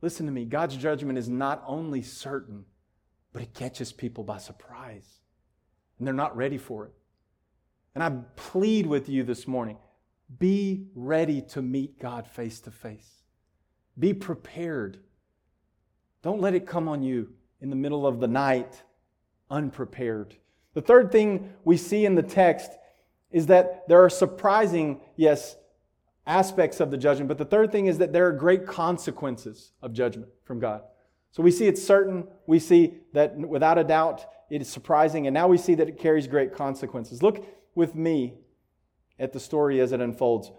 Listen 0.00 0.26
to 0.26 0.32
me 0.32 0.44
God's 0.44 0.76
judgment 0.76 1.18
is 1.18 1.28
not 1.28 1.62
only 1.66 2.02
certain, 2.02 2.64
but 3.32 3.42
it 3.42 3.52
catches 3.52 3.92
people 3.92 4.22
by 4.22 4.38
surprise. 4.38 5.20
And 5.98 6.06
they're 6.06 6.14
not 6.14 6.36
ready 6.36 6.58
for 6.58 6.86
it. 6.86 6.92
And 7.94 8.02
I 8.02 8.10
plead 8.36 8.86
with 8.86 9.08
you 9.08 9.22
this 9.22 9.46
morning 9.46 9.76
be 10.38 10.88
ready 10.94 11.42
to 11.42 11.62
meet 11.62 12.00
God 12.00 12.26
face 12.26 12.60
to 12.60 12.70
face. 12.70 13.23
Be 13.98 14.12
prepared. 14.12 14.98
Don't 16.22 16.40
let 16.40 16.54
it 16.54 16.66
come 16.66 16.88
on 16.88 17.02
you 17.02 17.30
in 17.60 17.70
the 17.70 17.76
middle 17.76 18.06
of 18.06 18.20
the 18.20 18.28
night 18.28 18.82
unprepared. 19.50 20.36
The 20.74 20.82
third 20.82 21.12
thing 21.12 21.52
we 21.64 21.76
see 21.76 22.04
in 22.04 22.14
the 22.14 22.22
text 22.22 22.70
is 23.30 23.46
that 23.46 23.86
there 23.88 24.02
are 24.04 24.10
surprising, 24.10 25.00
yes, 25.16 25.56
aspects 26.26 26.80
of 26.80 26.90
the 26.90 26.96
judgment, 26.96 27.28
but 27.28 27.38
the 27.38 27.44
third 27.44 27.70
thing 27.70 27.86
is 27.86 27.98
that 27.98 28.12
there 28.12 28.26
are 28.26 28.32
great 28.32 28.66
consequences 28.66 29.72
of 29.82 29.92
judgment 29.92 30.30
from 30.44 30.58
God. 30.58 30.82
So 31.30 31.42
we 31.42 31.50
see 31.50 31.66
it's 31.66 31.82
certain, 31.82 32.26
we 32.46 32.58
see 32.58 32.94
that 33.12 33.36
without 33.36 33.78
a 33.78 33.84
doubt 33.84 34.24
it 34.50 34.62
is 34.62 34.68
surprising, 34.68 35.26
and 35.26 35.34
now 35.34 35.48
we 35.48 35.58
see 35.58 35.74
that 35.74 35.88
it 35.88 35.98
carries 35.98 36.26
great 36.26 36.54
consequences. 36.54 37.22
Look 37.22 37.46
with 37.74 37.94
me 37.94 38.34
at 39.18 39.32
the 39.32 39.40
story 39.40 39.80
as 39.80 39.92
it 39.92 40.00
unfolds. 40.00 40.50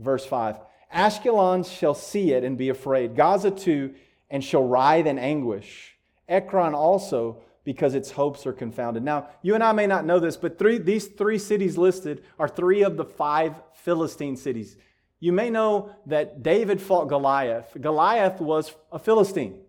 Verse 0.00 0.24
5 0.24 0.58
Ashkelon 0.92 1.64
shall 1.70 1.94
see 1.94 2.32
it 2.32 2.44
and 2.44 2.58
be 2.58 2.68
afraid, 2.68 3.16
Gaza 3.16 3.50
too, 3.50 3.94
and 4.30 4.42
shall 4.42 4.64
writhe 4.64 5.06
in 5.06 5.18
anguish. 5.18 5.96
Ekron 6.28 6.74
also, 6.74 7.38
because 7.64 7.94
its 7.94 8.10
hopes 8.10 8.46
are 8.46 8.52
confounded. 8.52 9.02
Now, 9.02 9.28
you 9.42 9.54
and 9.54 9.62
I 9.62 9.72
may 9.72 9.86
not 9.86 10.04
know 10.04 10.18
this, 10.18 10.36
but 10.36 10.58
three, 10.58 10.78
these 10.78 11.06
three 11.06 11.38
cities 11.38 11.78
listed 11.78 12.24
are 12.38 12.48
three 12.48 12.82
of 12.82 12.96
the 12.96 13.04
five 13.04 13.54
Philistine 13.74 14.36
cities. 14.36 14.76
You 15.20 15.32
may 15.32 15.50
know 15.50 15.94
that 16.06 16.42
David 16.42 16.80
fought 16.80 17.06
Goliath. 17.06 17.76
Goliath 17.80 18.40
was 18.40 18.74
a 18.90 18.98
Philistine. 18.98 19.60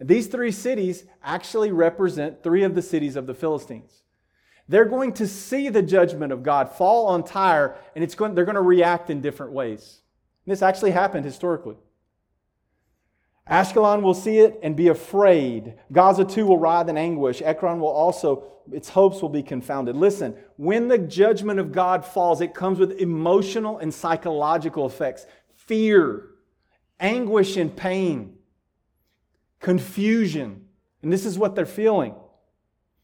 These 0.00 0.26
three 0.28 0.50
cities 0.50 1.04
actually 1.22 1.70
represent 1.70 2.42
three 2.42 2.64
of 2.64 2.74
the 2.74 2.82
cities 2.82 3.16
of 3.16 3.26
the 3.26 3.34
Philistines. 3.34 4.02
They're 4.68 4.86
going 4.86 5.12
to 5.14 5.28
see 5.28 5.68
the 5.68 5.82
judgment 5.82 6.32
of 6.32 6.42
God 6.42 6.70
fall 6.70 7.06
on 7.06 7.22
Tyre, 7.22 7.76
and 7.94 8.02
it's 8.02 8.14
going, 8.14 8.34
they're 8.34 8.44
going 8.44 8.54
to 8.54 8.62
react 8.62 9.10
in 9.10 9.20
different 9.20 9.52
ways. 9.52 9.99
This 10.46 10.62
actually 10.62 10.90
happened 10.92 11.24
historically. 11.24 11.76
Ashkelon 13.50 14.02
will 14.02 14.14
see 14.14 14.38
it 14.38 14.60
and 14.62 14.76
be 14.76 14.88
afraid. 14.88 15.74
Gaza 15.90 16.24
too 16.24 16.46
will 16.46 16.58
writhe 16.58 16.88
in 16.88 16.96
anguish. 16.96 17.42
Ekron 17.42 17.80
will 17.80 17.88
also, 17.88 18.44
its 18.72 18.88
hopes 18.88 19.20
will 19.20 19.28
be 19.28 19.42
confounded. 19.42 19.96
Listen, 19.96 20.36
when 20.56 20.86
the 20.86 20.98
judgment 20.98 21.58
of 21.58 21.72
God 21.72 22.04
falls, 22.04 22.40
it 22.40 22.54
comes 22.54 22.78
with 22.78 23.00
emotional 23.00 23.78
and 23.78 23.92
psychological 23.92 24.86
effects 24.86 25.26
fear, 25.56 26.28
anguish, 27.00 27.56
and 27.56 27.76
pain, 27.76 28.36
confusion. 29.58 30.66
And 31.02 31.12
this 31.12 31.26
is 31.26 31.38
what 31.38 31.54
they're 31.54 31.66
feeling. 31.66 32.14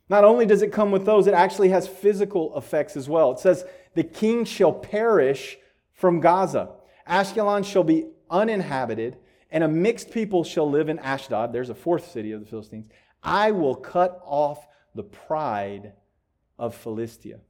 Not 0.09 0.25
only 0.25 0.47
does 0.47 0.63
it 0.63 0.73
come 0.73 0.93
with 0.93 1.05
those, 1.05 1.27
it 1.27 1.35
actually 1.35 1.71
has 1.71 1.89
physical 1.89 2.57
effects 2.57 2.97
as 2.97 3.09
well. 3.09 3.33
It 3.33 3.41
says, 3.41 3.65
The 3.95 4.05
king 4.05 4.45
shall 4.45 4.73
perish 4.73 5.59
from 5.93 6.21
Gaza. 6.21 6.71
Ashkelon 7.09 7.65
shall 7.65 7.85
be 7.85 8.07
uninhabited, 8.31 9.17
and 9.51 9.63
a 9.63 9.69
mixed 9.69 10.11
people 10.11 10.45
shall 10.45 10.69
live 10.69 10.89
in 10.89 10.99
Ashdod. 10.99 11.53
There's 11.53 11.71
a 11.71 11.75
fourth 11.75 12.11
city 12.11 12.33
of 12.33 12.41
the 12.41 12.47
Philistines. 12.47 12.87
I 13.23 13.51
will 13.53 13.75
cut 13.75 14.21
off 14.25 14.67
the 14.95 15.03
pride 15.03 15.93
of 16.59 16.75
Philistia. 16.75 17.41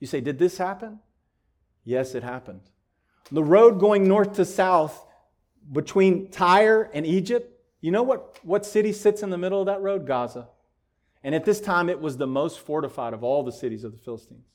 You 0.00 0.06
say, 0.06 0.20
Did 0.20 0.38
this 0.38 0.58
happen? 0.58 1.00
Yes, 1.84 2.14
it 2.14 2.22
happened. 2.22 2.62
The 3.30 3.44
road 3.44 3.78
going 3.78 4.08
north 4.08 4.34
to 4.34 4.44
south 4.44 5.06
between 5.70 6.30
Tyre 6.30 6.90
and 6.92 7.06
Egypt, 7.06 7.50
you 7.80 7.90
know 7.90 8.02
what, 8.02 8.38
what 8.42 8.64
city 8.64 8.92
sits 8.92 9.22
in 9.22 9.30
the 9.30 9.38
middle 9.38 9.60
of 9.60 9.66
that 9.66 9.80
road? 9.80 10.06
Gaza. 10.06 10.48
And 11.22 11.34
at 11.34 11.44
this 11.44 11.60
time, 11.60 11.88
it 11.88 12.00
was 12.00 12.18
the 12.18 12.26
most 12.26 12.60
fortified 12.60 13.14
of 13.14 13.24
all 13.24 13.42
the 13.42 13.52
cities 13.52 13.82
of 13.82 13.92
the 13.92 13.98
Philistines. 13.98 14.46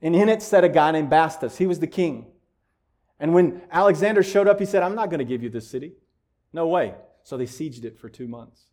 And 0.00 0.16
in 0.16 0.30
it 0.30 0.40
sat 0.40 0.64
a 0.64 0.68
guy 0.68 0.90
named 0.90 1.10
Bastus. 1.10 1.58
He 1.58 1.66
was 1.66 1.80
the 1.80 1.86
king. 1.86 2.26
And 3.20 3.34
when 3.34 3.62
Alexander 3.70 4.22
showed 4.22 4.48
up, 4.48 4.58
he 4.58 4.66
said, 4.66 4.82
I'm 4.82 4.94
not 4.94 5.10
going 5.10 5.18
to 5.18 5.24
give 5.24 5.42
you 5.42 5.50
this 5.50 5.68
city. 5.68 5.92
No 6.52 6.66
way. 6.66 6.94
So 7.22 7.36
they 7.36 7.44
sieged 7.44 7.84
it 7.84 7.98
for 7.98 8.08
two 8.08 8.26
months. 8.26 8.64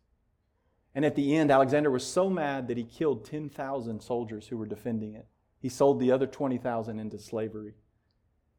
And 0.94 1.04
at 1.04 1.14
the 1.14 1.36
end, 1.36 1.50
Alexander 1.50 1.90
was 1.90 2.04
so 2.04 2.28
mad 2.28 2.66
that 2.68 2.76
he 2.76 2.84
killed 2.84 3.24
10,000 3.24 4.00
soldiers 4.00 4.48
who 4.48 4.56
were 4.56 4.66
defending 4.66 5.14
it. 5.14 5.28
He 5.60 5.68
sold 5.68 6.00
the 6.00 6.10
other 6.10 6.26
20,000 6.26 6.98
into 6.98 7.18
slavery. 7.18 7.74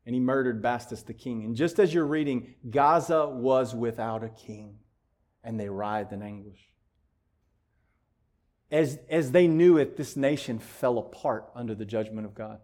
And 0.05 0.13
he 0.13 0.21
murdered 0.21 0.61
Bastus 0.61 1.03
the 1.03 1.13
king. 1.13 1.43
And 1.43 1.55
just 1.55 1.79
as 1.79 1.93
you're 1.93 2.05
reading, 2.05 2.53
Gaza 2.69 3.27
was 3.27 3.75
without 3.75 4.23
a 4.23 4.29
king, 4.29 4.77
and 5.43 5.59
they 5.59 5.69
writhed 5.69 6.13
in 6.13 6.21
anguish 6.21 6.69
as, 8.71 8.99
as 9.09 9.31
they 9.31 9.47
knew 9.47 9.77
it, 9.77 9.97
this 9.97 10.15
nation 10.15 10.59
fell 10.59 10.97
apart 10.97 11.49
under 11.55 11.73
the 11.73 11.85
judgment 11.85 12.25
of 12.25 12.35
God. 12.35 12.59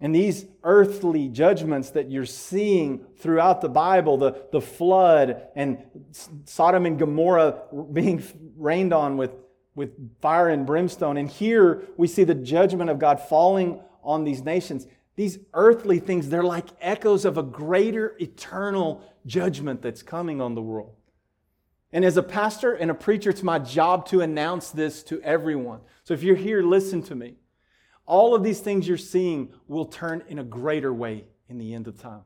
And 0.00 0.14
these 0.14 0.46
earthly 0.62 1.28
judgments 1.28 1.90
that 1.90 2.10
you're 2.10 2.24
seeing 2.24 3.04
throughout 3.16 3.60
the 3.60 3.68
Bible, 3.68 4.16
the, 4.16 4.44
the 4.52 4.60
flood 4.60 5.48
and 5.56 5.78
Sodom 6.44 6.86
and 6.86 6.98
Gomorrah 6.98 7.62
being 7.92 8.22
rained 8.56 8.92
on 8.92 9.16
with, 9.16 9.32
with 9.74 10.20
fire 10.20 10.48
and 10.48 10.64
brimstone. 10.64 11.16
And 11.16 11.28
here 11.28 11.88
we 11.96 12.06
see 12.06 12.22
the 12.22 12.34
judgment 12.34 12.90
of 12.90 13.00
God 13.00 13.20
falling 13.20 13.80
on 14.04 14.22
these 14.22 14.42
nations. 14.42 14.86
These 15.16 15.40
earthly 15.52 15.98
things, 15.98 16.28
they're 16.28 16.44
like 16.44 16.68
echoes 16.80 17.24
of 17.24 17.36
a 17.36 17.42
greater 17.42 18.14
eternal 18.20 19.02
judgment 19.26 19.82
that's 19.82 20.02
coming 20.02 20.40
on 20.40 20.54
the 20.54 20.62
world. 20.62 20.94
And 21.92 22.04
as 22.04 22.16
a 22.16 22.22
pastor 22.22 22.72
and 22.72 22.90
a 22.90 22.94
preacher, 22.94 23.30
it's 23.30 23.42
my 23.42 23.58
job 23.58 24.06
to 24.10 24.20
announce 24.20 24.70
this 24.70 25.02
to 25.04 25.20
everyone. 25.22 25.80
So 26.04 26.14
if 26.14 26.22
you're 26.22 26.36
here, 26.36 26.62
listen 26.62 27.02
to 27.04 27.16
me. 27.16 27.34
All 28.08 28.34
of 28.34 28.42
these 28.42 28.60
things 28.60 28.88
you're 28.88 28.96
seeing 28.96 29.52
will 29.68 29.84
turn 29.84 30.24
in 30.28 30.38
a 30.38 30.44
greater 30.44 30.92
way 30.92 31.26
in 31.50 31.58
the 31.58 31.74
end 31.74 31.86
of 31.86 32.00
time. 32.00 32.22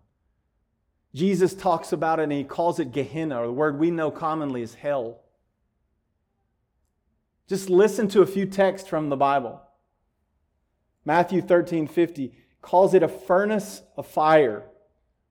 Jesus 1.13 1.55
talks 1.55 1.93
about 1.93 2.21
it 2.21 2.23
and 2.23 2.33
he 2.33 2.45
calls 2.45 2.79
it 2.79 2.93
Gehenna, 2.93 3.43
or 3.43 3.47
the 3.47 3.53
word 3.53 3.81
we 3.81 3.91
know 3.91 4.13
commonly 4.13 4.63
as 4.63 4.75
hell. 4.75 5.23
Just 7.49 7.69
listen 7.69 8.07
to 8.09 8.23
a 8.23 8.27
few 8.27 8.47
texts 8.47 8.89
from 8.89 9.09
the 9.09 9.17
Bible. 9.17 9.61
Matthew 11.05 11.43
13 11.43 11.89
50 11.89 12.33
calls 12.63 12.95
it 12.95 13.03
a 13.03 13.09
furnace 13.09 13.83
of 13.97 14.07
fire 14.07 14.63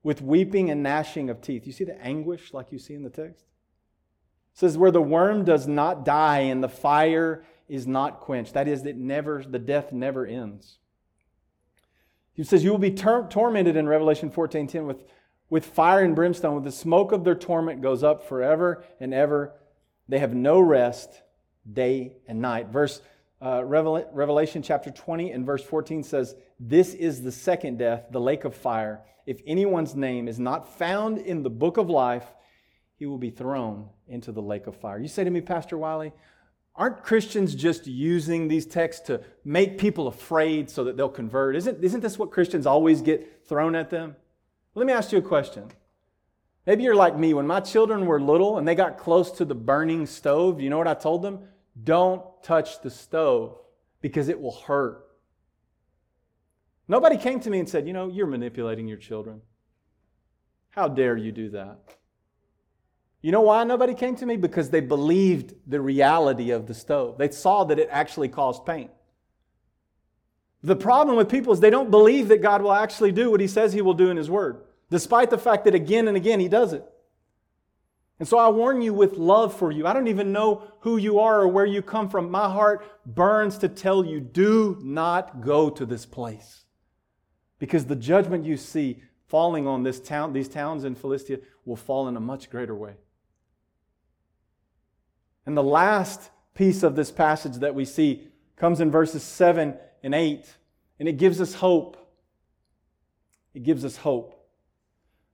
with 0.02 0.20
weeping 0.20 0.70
and 0.70 0.82
gnashing 0.82 1.30
of 1.30 1.40
teeth. 1.40 1.66
You 1.66 1.72
see 1.72 1.84
the 1.84 1.98
anguish 2.04 2.52
like 2.52 2.70
you 2.70 2.78
see 2.78 2.92
in 2.92 3.04
the 3.04 3.10
text? 3.10 3.46
It 4.52 4.58
says, 4.58 4.76
where 4.76 4.90
the 4.90 5.00
worm 5.00 5.46
does 5.46 5.66
not 5.66 6.04
die 6.04 6.40
and 6.40 6.62
the 6.62 6.68
fire 6.68 7.42
is 7.72 7.86
not 7.86 8.20
quenched. 8.20 8.52
That 8.52 8.68
is, 8.68 8.82
that 8.82 8.98
never, 8.98 9.42
the 9.42 9.58
death 9.58 9.92
never 9.92 10.26
ends. 10.26 10.76
He 12.34 12.44
says, 12.44 12.62
You 12.62 12.70
will 12.70 12.78
be 12.78 12.90
tor- 12.90 13.26
tormented 13.30 13.76
in 13.76 13.88
Revelation 13.88 14.30
14 14.30 14.66
10 14.66 14.86
with, 14.86 15.02
with 15.48 15.64
fire 15.64 16.04
and 16.04 16.14
brimstone, 16.14 16.54
with 16.54 16.64
the 16.64 16.70
smoke 16.70 17.12
of 17.12 17.24
their 17.24 17.34
torment 17.34 17.80
goes 17.80 18.04
up 18.04 18.28
forever 18.28 18.84
and 19.00 19.14
ever. 19.14 19.54
They 20.06 20.18
have 20.18 20.34
no 20.34 20.60
rest 20.60 21.22
day 21.70 22.12
and 22.28 22.42
night. 22.42 22.68
Verse 22.68 23.00
uh, 23.40 23.64
Revelation 23.64 24.62
chapter 24.62 24.90
20 24.90 25.30
and 25.30 25.46
verse 25.46 25.64
14 25.64 26.02
says, 26.02 26.34
This 26.60 26.92
is 26.92 27.22
the 27.22 27.32
second 27.32 27.78
death, 27.78 28.04
the 28.10 28.20
lake 28.20 28.44
of 28.44 28.54
fire. 28.54 29.00
If 29.24 29.40
anyone's 29.46 29.94
name 29.94 30.28
is 30.28 30.38
not 30.38 30.76
found 30.76 31.16
in 31.16 31.42
the 31.42 31.50
book 31.50 31.78
of 31.78 31.88
life, 31.88 32.26
he 32.96 33.06
will 33.06 33.18
be 33.18 33.30
thrown 33.30 33.88
into 34.06 34.30
the 34.30 34.42
lake 34.42 34.66
of 34.66 34.76
fire. 34.76 34.98
You 34.98 35.08
say 35.08 35.24
to 35.24 35.30
me, 35.30 35.40
Pastor 35.40 35.78
Wiley, 35.78 36.12
aren't 36.74 37.02
Christians 37.02 37.54
just 37.54 37.86
using 37.86 38.48
these 38.48 38.66
texts 38.66 39.06
to 39.06 39.20
make 39.44 39.78
people 39.78 40.08
afraid 40.08 40.70
so 40.70 40.84
that 40.84 40.96
they'll 40.96 41.08
convert? 41.08 41.56
Isn't, 41.56 41.82
isn't 41.82 42.00
this 42.00 42.18
what 42.18 42.30
Christians 42.30 42.66
always 42.66 43.02
get 43.02 43.46
thrown 43.46 43.74
at 43.74 43.90
them? 43.90 44.16
Let 44.74 44.86
me 44.86 44.92
ask 44.92 45.12
you 45.12 45.18
a 45.18 45.22
question. 45.22 45.70
Maybe 46.66 46.84
you're 46.84 46.94
like 46.94 47.18
me. 47.18 47.34
When 47.34 47.46
my 47.46 47.60
children 47.60 48.06
were 48.06 48.20
little 48.20 48.58
and 48.58 48.66
they 48.66 48.74
got 48.74 48.98
close 48.98 49.30
to 49.32 49.44
the 49.44 49.54
burning 49.54 50.06
stove, 50.06 50.60
you 50.60 50.70
know 50.70 50.78
what 50.78 50.88
I 50.88 50.94
told 50.94 51.22
them? 51.22 51.40
Don't 51.82 52.22
touch 52.42 52.80
the 52.80 52.90
stove 52.90 53.58
because 54.00 54.28
it 54.28 54.40
will 54.40 54.52
hurt. 54.52 55.04
Nobody 56.88 57.16
came 57.16 57.40
to 57.40 57.50
me 57.50 57.58
and 57.58 57.68
said, 57.68 57.86
You 57.86 57.92
know, 57.92 58.08
you're 58.08 58.26
manipulating 58.26 58.86
your 58.86 58.98
children. 58.98 59.40
How 60.70 60.88
dare 60.88 61.16
you 61.16 61.32
do 61.32 61.50
that? 61.50 61.78
You 63.22 63.30
know 63.30 63.40
why 63.40 63.62
nobody 63.62 63.94
came 63.94 64.16
to 64.16 64.26
me? 64.26 64.36
Because 64.36 64.70
they 64.70 64.80
believed 64.80 65.54
the 65.66 65.80
reality 65.80 66.50
of 66.50 66.66
the 66.66 66.74
stove. 66.74 67.18
They 67.18 67.30
saw 67.30 67.64
that 67.64 67.78
it 67.78 67.88
actually 67.90 68.28
caused 68.28 68.66
pain. 68.66 68.90
The 70.64 70.76
problem 70.76 71.16
with 71.16 71.28
people 71.28 71.52
is 71.52 71.60
they 71.60 71.70
don't 71.70 71.90
believe 71.90 72.28
that 72.28 72.42
God 72.42 72.62
will 72.62 72.72
actually 72.72 73.12
do 73.12 73.30
what 73.30 73.40
He 73.40 73.46
says 73.46 73.72
He 73.72 73.80
will 73.80 73.94
do 73.94 74.10
in 74.10 74.16
His 74.16 74.28
Word, 74.28 74.62
despite 74.90 75.30
the 75.30 75.38
fact 75.38 75.64
that 75.64 75.74
again 75.74 76.08
and 76.08 76.16
again 76.16 76.40
He 76.40 76.48
does 76.48 76.72
it. 76.72 76.84
And 78.18 78.28
so 78.28 78.38
I 78.38 78.48
warn 78.48 78.82
you 78.82 78.92
with 78.94 79.16
love 79.16 79.56
for 79.56 79.72
you. 79.72 79.86
I 79.86 79.92
don't 79.92 80.06
even 80.06 80.32
know 80.32 80.62
who 80.80 80.96
you 80.96 81.18
are 81.20 81.40
or 81.40 81.48
where 81.48 81.66
you 81.66 81.82
come 81.82 82.08
from. 82.08 82.30
My 82.30 82.48
heart 82.48 82.84
burns 83.04 83.58
to 83.58 83.68
tell 83.68 84.04
you 84.04 84.20
do 84.20 84.78
not 84.80 85.40
go 85.40 85.70
to 85.70 85.84
this 85.86 86.06
place 86.06 86.64
because 87.58 87.86
the 87.86 87.96
judgment 87.96 88.44
you 88.44 88.56
see 88.56 89.02
falling 89.26 89.66
on 89.66 89.82
this 89.82 89.98
town, 89.98 90.32
these 90.32 90.48
towns 90.48 90.84
in 90.84 90.94
Philistia 90.94 91.38
will 91.64 91.76
fall 91.76 92.06
in 92.06 92.16
a 92.16 92.20
much 92.20 92.50
greater 92.50 92.74
way. 92.74 92.94
And 95.46 95.56
the 95.56 95.62
last 95.62 96.30
piece 96.54 96.82
of 96.82 96.96
this 96.96 97.10
passage 97.10 97.56
that 97.56 97.74
we 97.74 97.84
see 97.84 98.28
comes 98.56 98.80
in 98.80 98.90
verses 98.90 99.22
7 99.22 99.76
and 100.02 100.14
8, 100.14 100.46
and 100.98 101.08
it 101.08 101.16
gives 101.16 101.40
us 101.40 101.54
hope. 101.54 101.96
It 103.54 103.62
gives 103.62 103.84
us 103.84 103.96
hope. 103.96 104.38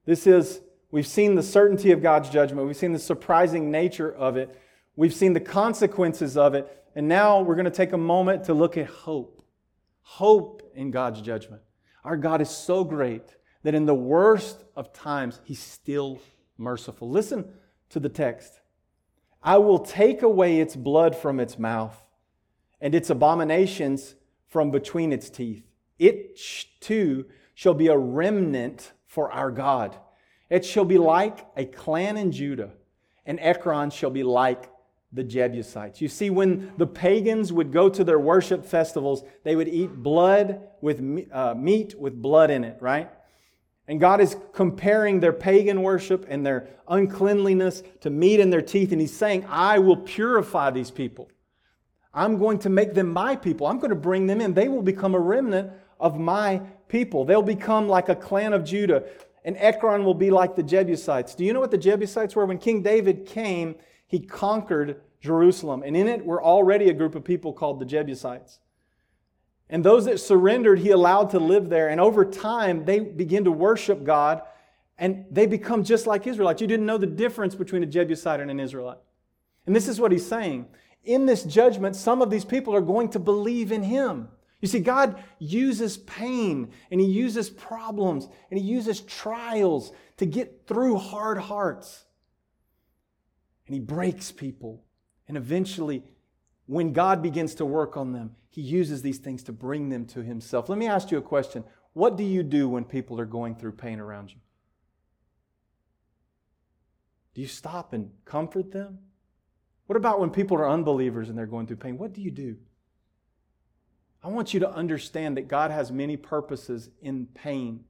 This 0.06 0.26
is, 0.26 0.60
we've 0.90 1.06
seen 1.06 1.34
the 1.34 1.42
certainty 1.42 1.90
of 1.92 2.02
God's 2.02 2.30
judgment, 2.30 2.66
we've 2.66 2.76
seen 2.76 2.92
the 2.92 2.98
surprising 2.98 3.70
nature 3.70 4.10
of 4.10 4.36
it, 4.36 4.58
we've 4.96 5.14
seen 5.14 5.34
the 5.34 5.40
consequences 5.40 6.36
of 6.36 6.54
it, 6.54 6.84
and 6.94 7.06
now 7.06 7.40
we're 7.42 7.54
going 7.54 7.64
to 7.66 7.70
take 7.70 7.92
a 7.92 7.98
moment 7.98 8.44
to 8.44 8.54
look 8.54 8.76
at 8.76 8.86
hope. 8.86 9.44
Hope 10.00 10.72
in 10.74 10.90
God's 10.90 11.20
judgment. 11.20 11.60
Our 12.04 12.16
God 12.16 12.40
is 12.40 12.48
so 12.48 12.82
great 12.82 13.36
that 13.62 13.74
in 13.74 13.84
the 13.84 13.94
worst 13.94 14.64
of 14.74 14.92
times, 14.94 15.40
He's 15.44 15.58
still 15.58 16.18
merciful. 16.56 17.10
Listen 17.10 17.44
to 17.90 18.00
the 18.00 18.08
text 18.08 18.57
I 19.48 19.56
will 19.56 19.78
take 19.78 20.20
away 20.20 20.60
its 20.60 20.76
blood 20.76 21.16
from 21.16 21.40
its 21.40 21.58
mouth 21.58 21.96
and 22.82 22.94
its 22.94 23.08
abominations 23.08 24.14
from 24.46 24.70
between 24.70 25.10
its 25.10 25.30
teeth. 25.30 25.64
It 25.98 26.38
too 26.80 27.24
shall 27.54 27.72
be 27.72 27.86
a 27.86 27.96
remnant 27.96 28.92
for 29.06 29.32
our 29.32 29.50
God. 29.50 29.96
It 30.50 30.66
shall 30.66 30.84
be 30.84 30.98
like 30.98 31.46
a 31.56 31.64
clan 31.64 32.18
in 32.18 32.30
Judah, 32.30 32.72
and 33.24 33.40
Ekron 33.40 33.88
shall 33.88 34.10
be 34.10 34.22
like 34.22 34.70
the 35.14 35.24
Jebusites. 35.24 36.02
You 36.02 36.08
see, 36.08 36.28
when 36.28 36.74
the 36.76 36.86
pagans 36.86 37.50
would 37.50 37.72
go 37.72 37.88
to 37.88 38.04
their 38.04 38.18
worship 38.18 38.66
festivals, 38.66 39.24
they 39.44 39.56
would 39.56 39.68
eat 39.68 39.94
blood 39.94 40.60
with 40.82 41.00
uh, 41.32 41.54
meat 41.54 41.98
with 41.98 42.20
blood 42.20 42.50
in 42.50 42.64
it, 42.64 42.76
right? 42.82 43.10
And 43.88 43.98
God 43.98 44.20
is 44.20 44.36
comparing 44.52 45.18
their 45.18 45.32
pagan 45.32 45.82
worship 45.82 46.26
and 46.28 46.44
their 46.44 46.68
uncleanliness 46.86 47.82
to 48.02 48.10
meat 48.10 48.38
in 48.38 48.50
their 48.50 48.62
teeth. 48.62 48.92
And 48.92 49.00
He's 49.00 49.16
saying, 49.16 49.46
I 49.48 49.78
will 49.78 49.96
purify 49.96 50.70
these 50.70 50.90
people. 50.90 51.30
I'm 52.12 52.38
going 52.38 52.58
to 52.60 52.68
make 52.68 52.94
them 52.94 53.12
my 53.12 53.34
people. 53.34 53.66
I'm 53.66 53.78
going 53.78 53.90
to 53.90 53.96
bring 53.96 54.26
them 54.26 54.40
in. 54.40 54.52
They 54.52 54.68
will 54.68 54.82
become 54.82 55.14
a 55.14 55.20
remnant 55.20 55.70
of 55.98 56.18
my 56.18 56.60
people. 56.88 57.24
They'll 57.24 57.42
become 57.42 57.88
like 57.88 58.08
a 58.08 58.14
clan 58.14 58.52
of 58.52 58.64
Judah. 58.64 59.04
And 59.44 59.56
Ekron 59.56 60.04
will 60.04 60.14
be 60.14 60.30
like 60.30 60.54
the 60.54 60.62
Jebusites. 60.62 61.34
Do 61.34 61.44
you 61.44 61.52
know 61.54 61.60
what 61.60 61.70
the 61.70 61.78
Jebusites 61.78 62.36
were? 62.36 62.44
When 62.44 62.58
King 62.58 62.82
David 62.82 63.24
came, 63.24 63.76
he 64.06 64.20
conquered 64.20 65.00
Jerusalem. 65.20 65.82
And 65.84 65.96
in 65.96 66.08
it 66.08 66.24
were 66.24 66.42
already 66.42 66.90
a 66.90 66.92
group 66.94 67.14
of 67.14 67.24
people 67.24 67.52
called 67.52 67.78
the 67.78 67.86
Jebusites. 67.86 68.58
And 69.70 69.84
those 69.84 70.06
that 70.06 70.18
surrendered, 70.18 70.78
he 70.78 70.90
allowed 70.90 71.30
to 71.30 71.38
live 71.38 71.68
there. 71.68 71.88
And 71.88 72.00
over 72.00 72.24
time, 72.24 72.84
they 72.84 73.00
begin 73.00 73.44
to 73.44 73.52
worship 73.52 74.04
God 74.04 74.42
and 74.98 75.24
they 75.30 75.46
become 75.46 75.84
just 75.84 76.06
like 76.06 76.26
Israelites. 76.26 76.60
You 76.60 76.66
didn't 76.66 76.86
know 76.86 76.98
the 76.98 77.06
difference 77.06 77.54
between 77.54 77.82
a 77.82 77.86
Jebusite 77.86 78.40
and 78.40 78.50
an 78.50 78.58
Israelite. 78.58 78.98
And 79.66 79.76
this 79.76 79.86
is 79.86 80.00
what 80.00 80.10
he's 80.10 80.26
saying. 80.26 80.66
In 81.04 81.24
this 81.24 81.44
judgment, 81.44 81.94
some 81.94 82.20
of 82.20 82.30
these 82.30 82.44
people 82.44 82.74
are 82.74 82.80
going 82.80 83.10
to 83.10 83.18
believe 83.18 83.70
in 83.70 83.82
him. 83.82 84.28
You 84.60 84.66
see, 84.66 84.80
God 84.80 85.22
uses 85.38 85.98
pain 85.98 86.72
and 86.90 87.00
he 87.00 87.06
uses 87.06 87.48
problems 87.48 88.26
and 88.50 88.58
he 88.58 88.66
uses 88.66 89.00
trials 89.02 89.92
to 90.16 90.26
get 90.26 90.66
through 90.66 90.96
hard 90.96 91.38
hearts. 91.38 92.04
And 93.66 93.74
he 93.74 93.80
breaks 93.80 94.32
people. 94.32 94.82
And 95.28 95.36
eventually, 95.36 96.02
when 96.68 96.92
God 96.92 97.22
begins 97.22 97.54
to 97.56 97.64
work 97.64 97.96
on 97.96 98.12
them, 98.12 98.36
he 98.50 98.60
uses 98.60 99.00
these 99.00 99.18
things 99.18 99.42
to 99.44 99.52
bring 99.52 99.88
them 99.88 100.04
to 100.06 100.22
himself. 100.22 100.68
Let 100.68 100.78
me 100.78 100.86
ask 100.86 101.10
you 101.10 101.16
a 101.16 101.22
question. 101.22 101.64
What 101.94 102.16
do 102.16 102.22
you 102.22 102.42
do 102.42 102.68
when 102.68 102.84
people 102.84 103.18
are 103.18 103.26
going 103.26 103.56
through 103.56 103.72
pain 103.72 103.98
around 103.98 104.30
you? 104.30 104.36
Do 107.34 107.40
you 107.40 107.46
stop 107.46 107.94
and 107.94 108.10
comfort 108.26 108.70
them? 108.70 108.98
What 109.86 109.96
about 109.96 110.20
when 110.20 110.28
people 110.28 110.58
are 110.58 110.68
unbelievers 110.68 111.30
and 111.30 111.38
they're 111.38 111.46
going 111.46 111.66
through 111.66 111.76
pain? 111.76 111.96
What 111.96 112.12
do 112.12 112.20
you 112.20 112.30
do? 112.30 112.56
I 114.22 114.28
want 114.28 114.52
you 114.52 114.60
to 114.60 114.70
understand 114.70 115.38
that 115.38 115.48
God 115.48 115.70
has 115.70 115.90
many 115.90 116.18
purposes 116.18 116.90
in 117.00 117.26
pain. 117.26 117.84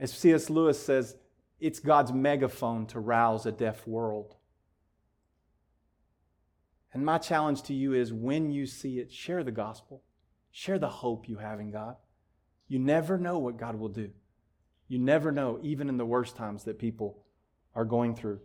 As 0.00 0.12
C.S. 0.12 0.50
Lewis 0.50 0.82
says, 0.82 1.16
it's 1.60 1.78
God's 1.78 2.12
megaphone 2.12 2.86
to 2.86 2.98
rouse 2.98 3.46
a 3.46 3.52
deaf 3.52 3.86
world. 3.86 4.34
And 6.94 7.04
my 7.04 7.18
challenge 7.18 7.62
to 7.64 7.74
you 7.74 7.92
is 7.92 8.12
when 8.12 8.50
you 8.50 8.66
see 8.66 9.00
it, 9.00 9.12
share 9.12 9.42
the 9.42 9.50
gospel, 9.50 10.02
share 10.52 10.78
the 10.78 10.88
hope 10.88 11.28
you 11.28 11.36
have 11.36 11.58
in 11.58 11.72
God. 11.72 11.96
You 12.68 12.78
never 12.78 13.18
know 13.18 13.40
what 13.40 13.58
God 13.58 13.74
will 13.74 13.88
do. 13.88 14.10
You 14.86 15.00
never 15.00 15.32
know, 15.32 15.58
even 15.62 15.88
in 15.88 15.96
the 15.96 16.06
worst 16.06 16.36
times 16.36 16.64
that 16.64 16.78
people 16.78 17.18
are 17.74 17.84
going 17.84 18.14
through. 18.14 18.38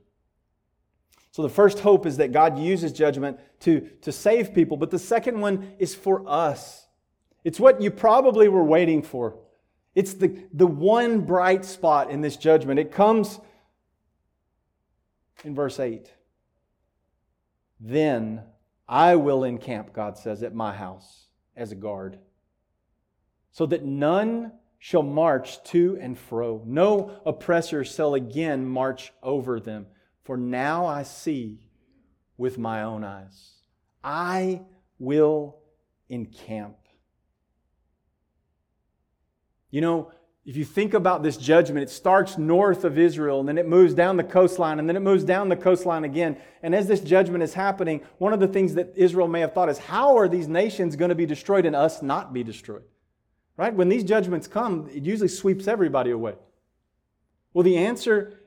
So, 1.32 1.44
the 1.44 1.50
first 1.50 1.80
hope 1.80 2.08
is 2.08 2.18
that 2.18 2.32
God 2.32 2.58
uses 2.58 2.92
judgment 2.92 3.40
to, 3.62 3.82
to 4.02 4.12
save 4.12 4.54
people, 4.54 4.78
but 4.78 4.90
the 4.90 4.98
second 4.98 5.40
one 5.40 5.74
is 5.78 5.94
for 5.94 6.28
us. 6.28 6.88
It's 7.44 7.60
what 7.60 7.82
you 7.82 7.92
probably 7.92 8.48
were 8.48 8.64
waiting 8.64 9.04
for. 9.04 9.38
It's 9.94 10.16
the, 10.16 10.44
the 10.54 10.66
one 10.66 11.22
bright 11.22 11.66
spot 11.66 12.10
in 12.10 12.22
this 12.22 12.36
judgment. 12.36 12.80
It 12.80 12.92
comes 12.92 13.40
in 15.44 15.54
verse 15.54 15.80
8. 15.80 16.12
Then 17.80 18.44
I 18.88 19.16
will 19.16 19.44
encamp, 19.44 19.94
God 19.94 20.18
says, 20.18 20.44
at 20.44 20.54
my 20.54 20.76
house 20.76 21.28
as 21.56 21.72
a 21.72 21.76
guard, 21.76 22.20
so 23.52 23.66
that 23.68 23.86
none 23.86 24.52
shall 24.80 25.04
march 25.04 25.64
to 25.66 25.98
and 26.02 26.18
fro. 26.18 26.64
No 26.66 27.20
oppressor 27.26 27.84
shall 27.84 28.14
again 28.14 28.66
march 28.66 29.12
over 29.22 29.60
them. 29.60 29.88
For 30.24 30.38
now 30.38 30.86
I 30.86 31.04
see 31.04 31.70
with 32.38 32.58
my 32.58 32.84
own 32.84 33.04
eyes. 33.04 33.56
I 34.04 34.62
will 34.98 35.58
encamp. 36.08 36.78
You 39.72 39.82
know, 39.82 40.12
if 40.50 40.58
you 40.58 40.66
think 40.66 40.96
about 40.96 41.22
this 41.22 41.38
judgment, 41.38 41.84
it 41.84 41.92
starts 41.92 42.40
north 42.40 42.84
of 42.84 42.98
Israel 42.98 43.40
and 43.40 43.48
then 43.48 43.60
it 43.60 43.68
moves 43.68 43.94
down 43.94 44.18
the 44.18 44.24
coastline 44.24 44.80
and 44.80 44.90
then 44.90 44.96
it 44.96 45.02
moves 45.02 45.24
down 45.24 45.48
the 45.48 45.56
coastline 45.56 46.06
again. 46.06 46.38
And 46.64 46.74
as 46.74 46.88
this 46.88 47.02
judgment 47.02 47.44
is 47.44 47.54
happening, 47.54 48.02
one 48.18 48.34
of 48.34 48.40
the 48.40 48.48
things 48.48 48.74
that 48.74 48.92
Israel 48.96 49.28
may 49.28 49.42
have 49.42 49.54
thought 49.54 49.70
is 49.70 49.78
how 49.78 50.18
are 50.18 50.28
these 50.28 50.48
nations 50.48 50.96
going 50.96 51.10
to 51.10 51.16
be 51.16 51.28
destroyed 51.28 51.68
and 51.68 51.76
us 51.76 52.02
not 52.02 52.34
be 52.34 52.44
destroyed? 52.44 52.82
Right? 53.58 53.72
When 53.72 53.90
these 53.90 54.04
judgments 54.04 54.48
come, 54.48 54.90
it 54.92 55.04
usually 55.04 55.28
sweeps 55.28 55.68
everybody 55.68 56.10
away. 56.10 56.34
Well, 57.54 57.64
the 57.64 57.78
answer 57.78 58.42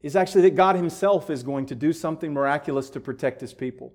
is 0.00 0.14
actually 0.14 0.42
that 0.42 0.54
God 0.54 0.76
Himself 0.76 1.28
is 1.28 1.42
going 1.42 1.66
to 1.66 1.74
do 1.74 1.92
something 1.92 2.32
miraculous 2.32 2.88
to 2.90 3.00
protect 3.00 3.40
His 3.40 3.52
people. 3.52 3.92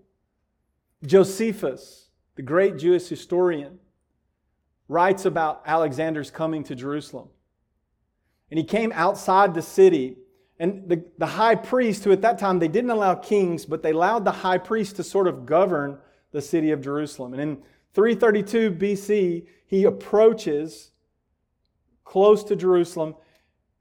Josephus, 1.06 2.10
the 2.36 2.42
great 2.42 2.76
Jewish 2.78 3.08
historian, 3.08 3.80
writes 4.90 5.24
about 5.24 5.62
Alexander's 5.66 6.30
coming 6.30 6.66
to 6.66 6.76
Jerusalem. 6.76 7.30
And 8.50 8.58
he 8.58 8.64
came 8.64 8.92
outside 8.94 9.54
the 9.54 9.62
city. 9.62 10.18
And 10.60 10.90
the, 10.90 11.04
the 11.18 11.26
high 11.26 11.56
priest, 11.56 12.04
who 12.04 12.12
at 12.12 12.22
that 12.22 12.40
time 12.40 12.60
they 12.60 12.68
didn't 12.68 12.90
allow 12.90 13.16
kings, 13.16 13.66
but 13.66 13.84
they 13.84 13.92
allowed 13.92 14.26
the 14.26 14.32
high 14.32 14.58
priest 14.58 14.96
to 14.96 15.04
sort 15.04 15.28
of 15.28 15.46
govern 15.46 16.00
the 16.32 16.42
city 16.42 16.72
of 16.72 16.82
Jerusalem. 16.82 17.34
And 17.34 17.42
in 17.42 17.58
332 17.94 18.72
BC, 18.72 19.48
he 19.66 19.84
approaches 19.84 20.92
close 22.04 22.44
to 22.46 22.56
Jerusalem. 22.56 23.16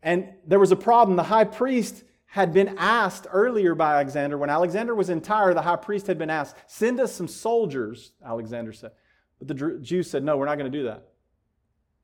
And 0.02 0.28
there 0.46 0.58
was 0.58 0.72
a 0.72 0.76
problem. 0.76 1.16
The 1.16 1.22
high 1.22 1.44
priest 1.44 2.04
had 2.26 2.52
been 2.52 2.76
asked 2.76 3.26
earlier 3.32 3.74
by 3.74 3.94
Alexander, 3.94 4.36
when 4.36 4.50
Alexander 4.50 4.94
was 4.94 5.08
in 5.08 5.20
Tyre, 5.20 5.54
the 5.54 5.62
high 5.62 5.76
priest 5.76 6.06
had 6.06 6.18
been 6.18 6.28
asked, 6.28 6.56
Send 6.66 7.00
us 7.00 7.12
some 7.12 7.28
soldiers, 7.28 8.12
Alexander 8.24 8.72
said. 8.72 8.90
But 9.38 9.48
the 9.48 9.78
Jews 9.80 10.10
said, 10.10 10.22
No, 10.22 10.36
we're 10.36 10.46
not 10.46 10.58
going 10.58 10.70
to 10.70 10.78
do 10.78 10.84
that. 10.84 11.08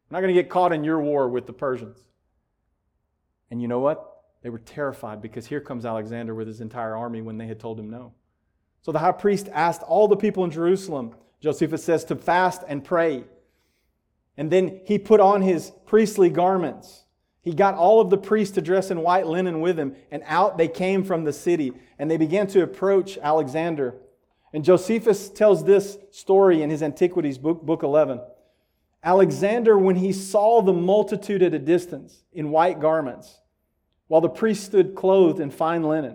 We're 0.09 0.17
not 0.17 0.21
going 0.21 0.35
to 0.35 0.41
get 0.41 0.49
caught 0.49 0.73
in 0.73 0.85
your 0.85 1.01
war 1.01 1.29
with 1.29 1.47
the 1.47 1.53
Persians. 1.53 1.99
And 3.53 3.61
you 3.61 3.69
know 3.69 3.81
what? 3.81 4.23
They 4.41 4.49
were 4.49 4.61
terrified 4.61 5.21
because 5.21 5.47
here 5.47 5.61
comes 5.61 5.85
Alexander 5.85 6.35
with 6.35 6.49
his 6.49 6.63
entire 6.63 6.97
army 6.97 7.21
when 7.21 7.37
they 7.37 7.47
had 7.47 7.61
told 7.61 7.79
him 7.79 7.91
no. 7.91 8.15
So 8.81 8.93
the 8.93 8.99
high 8.99 9.13
priest 9.13 9.51
asked 9.53 9.83
all 9.83 10.09
the 10.09 10.17
people 10.17 10.43
in 10.45 10.51
Jerusalem, 10.51 11.15
Josephus 11.39 11.85
says, 11.85 12.03
to 12.07 12.17
fast 12.17 12.63
and 12.67 12.83
pray. 12.83 13.25
And 14.39 14.51
then 14.51 14.81
he 14.87 14.99
put 14.99 15.21
on 15.21 15.43
his 15.43 15.71
priestly 15.85 16.31
garments. 16.31 17.05
He 17.43 17.53
got 17.53 17.75
all 17.75 18.01
of 18.01 18.09
the 18.09 18.17
priests 18.17 18.55
to 18.55 18.63
dress 18.63 18.91
in 18.91 19.03
white 19.03 19.27
linen 19.27 19.61
with 19.61 19.79
him, 19.79 19.97
and 20.11 20.23
out 20.25 20.57
they 20.57 20.69
came 20.69 21.05
from 21.05 21.25
the 21.25 21.33
city, 21.35 21.75
and 21.99 22.11
they 22.11 22.17
began 22.17 22.47
to 22.49 22.63
approach 22.63 23.19
Alexander. 23.19 23.97
And 24.55 24.65
Josephus 24.65 25.29
tells 25.29 25.63
this 25.63 25.99
story 26.11 26.63
in 26.63 26.71
his 26.71 26.83
Antiquities, 26.83 27.37
book, 27.37 27.61
book 27.61 27.83
11. 27.83 28.19
Alexander, 29.05 29.77
when 29.77 29.97
he 29.97 30.11
saw 30.11 30.63
the 30.63 30.73
multitude 30.73 31.43
at 31.43 31.53
a 31.53 31.59
distance 31.59 32.23
in 32.33 32.51
white 32.51 32.81
garments, 32.81 33.41
while 34.13 34.21
the 34.21 34.29
priest 34.29 34.65
stood 34.65 34.95
clothed 34.95 35.41
in 35.41 35.51
fine 35.51 35.83
linen, 35.83 36.15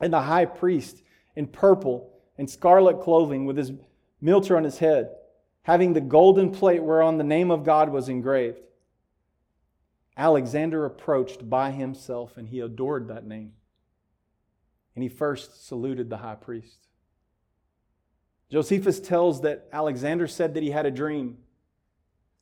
and 0.00 0.12
the 0.12 0.22
high 0.22 0.46
priest 0.46 1.00
in 1.36 1.46
purple 1.46 2.10
and 2.36 2.50
scarlet 2.50 3.00
clothing 3.00 3.46
with 3.46 3.56
his 3.56 3.70
mitre 4.20 4.56
on 4.56 4.64
his 4.64 4.78
head, 4.78 5.14
having 5.62 5.92
the 5.92 6.00
golden 6.00 6.50
plate 6.50 6.82
whereon 6.82 7.16
the 7.16 7.22
name 7.22 7.52
of 7.52 7.62
God 7.62 7.90
was 7.90 8.08
engraved. 8.08 8.58
Alexander 10.16 10.84
approached 10.84 11.48
by 11.48 11.70
himself 11.70 12.36
and 12.36 12.48
he 12.48 12.58
adored 12.58 13.06
that 13.06 13.24
name. 13.24 13.52
And 14.96 15.04
he 15.04 15.08
first 15.08 15.68
saluted 15.68 16.10
the 16.10 16.16
high 16.16 16.34
priest. 16.34 16.88
Josephus 18.50 18.98
tells 18.98 19.42
that 19.42 19.68
Alexander 19.72 20.26
said 20.26 20.54
that 20.54 20.64
he 20.64 20.72
had 20.72 20.84
a 20.84 20.90
dream. 20.90 21.36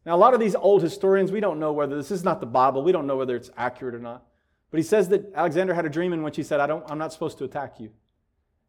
Now, 0.07 0.17
a 0.17 0.23
lot 0.25 0.33
of 0.33 0.41
these 0.41 0.55
old 0.55 0.81
historians, 0.81 1.31
we 1.31 1.41
don't 1.41 1.61
know 1.61 1.75
whether 1.75 1.95
this 1.95 2.11
is 2.11 2.25
not 2.25 2.41
the 2.41 2.47
Bible, 2.47 2.83
we 2.83 2.93
don't 2.93 3.07
know 3.07 3.19
whether 3.19 3.37
it's 3.37 3.51
accurate 3.55 3.95
or 3.95 3.99
not. 4.01 4.25
But 4.73 4.79
he 4.79 4.85
says 4.85 5.11
that 5.11 5.31
Alexander 5.35 5.75
had 5.75 5.85
a 5.85 5.91
dream 5.91 6.15
in 6.15 6.23
which 6.23 6.35
he 6.35 6.43
said, 6.43 6.59
I 6.59 6.67
don't, 6.67 6.85
I'm 6.91 6.99
not 6.99 7.13
supposed 7.13 7.37
to 7.39 7.45
attack 7.45 7.79
you. 7.79 7.91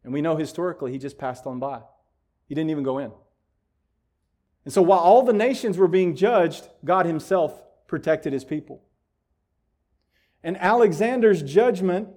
And 0.04 0.12
we 0.13 0.22
know 0.22 0.36
historically 0.36 0.92
he 0.92 0.98
just 0.98 1.18
passed 1.18 1.48
on 1.48 1.60
by. 1.60 1.80
He 2.46 2.54
didn't 2.54 2.70
even 2.72 2.84
go 2.84 2.98
in. 2.98 3.12
And 4.66 4.74
so 4.74 4.82
while 4.82 5.00
all 5.00 5.24
the 5.24 5.34
nations 5.34 5.78
were 5.78 5.88
being 5.88 6.16
judged, 6.16 6.68
God 6.84 7.06
himself 7.06 7.54
protected 7.88 8.34
his 8.34 8.44
people. 8.44 8.84
And 10.44 10.58
Alexander's 10.58 11.42
judgment 11.42 12.10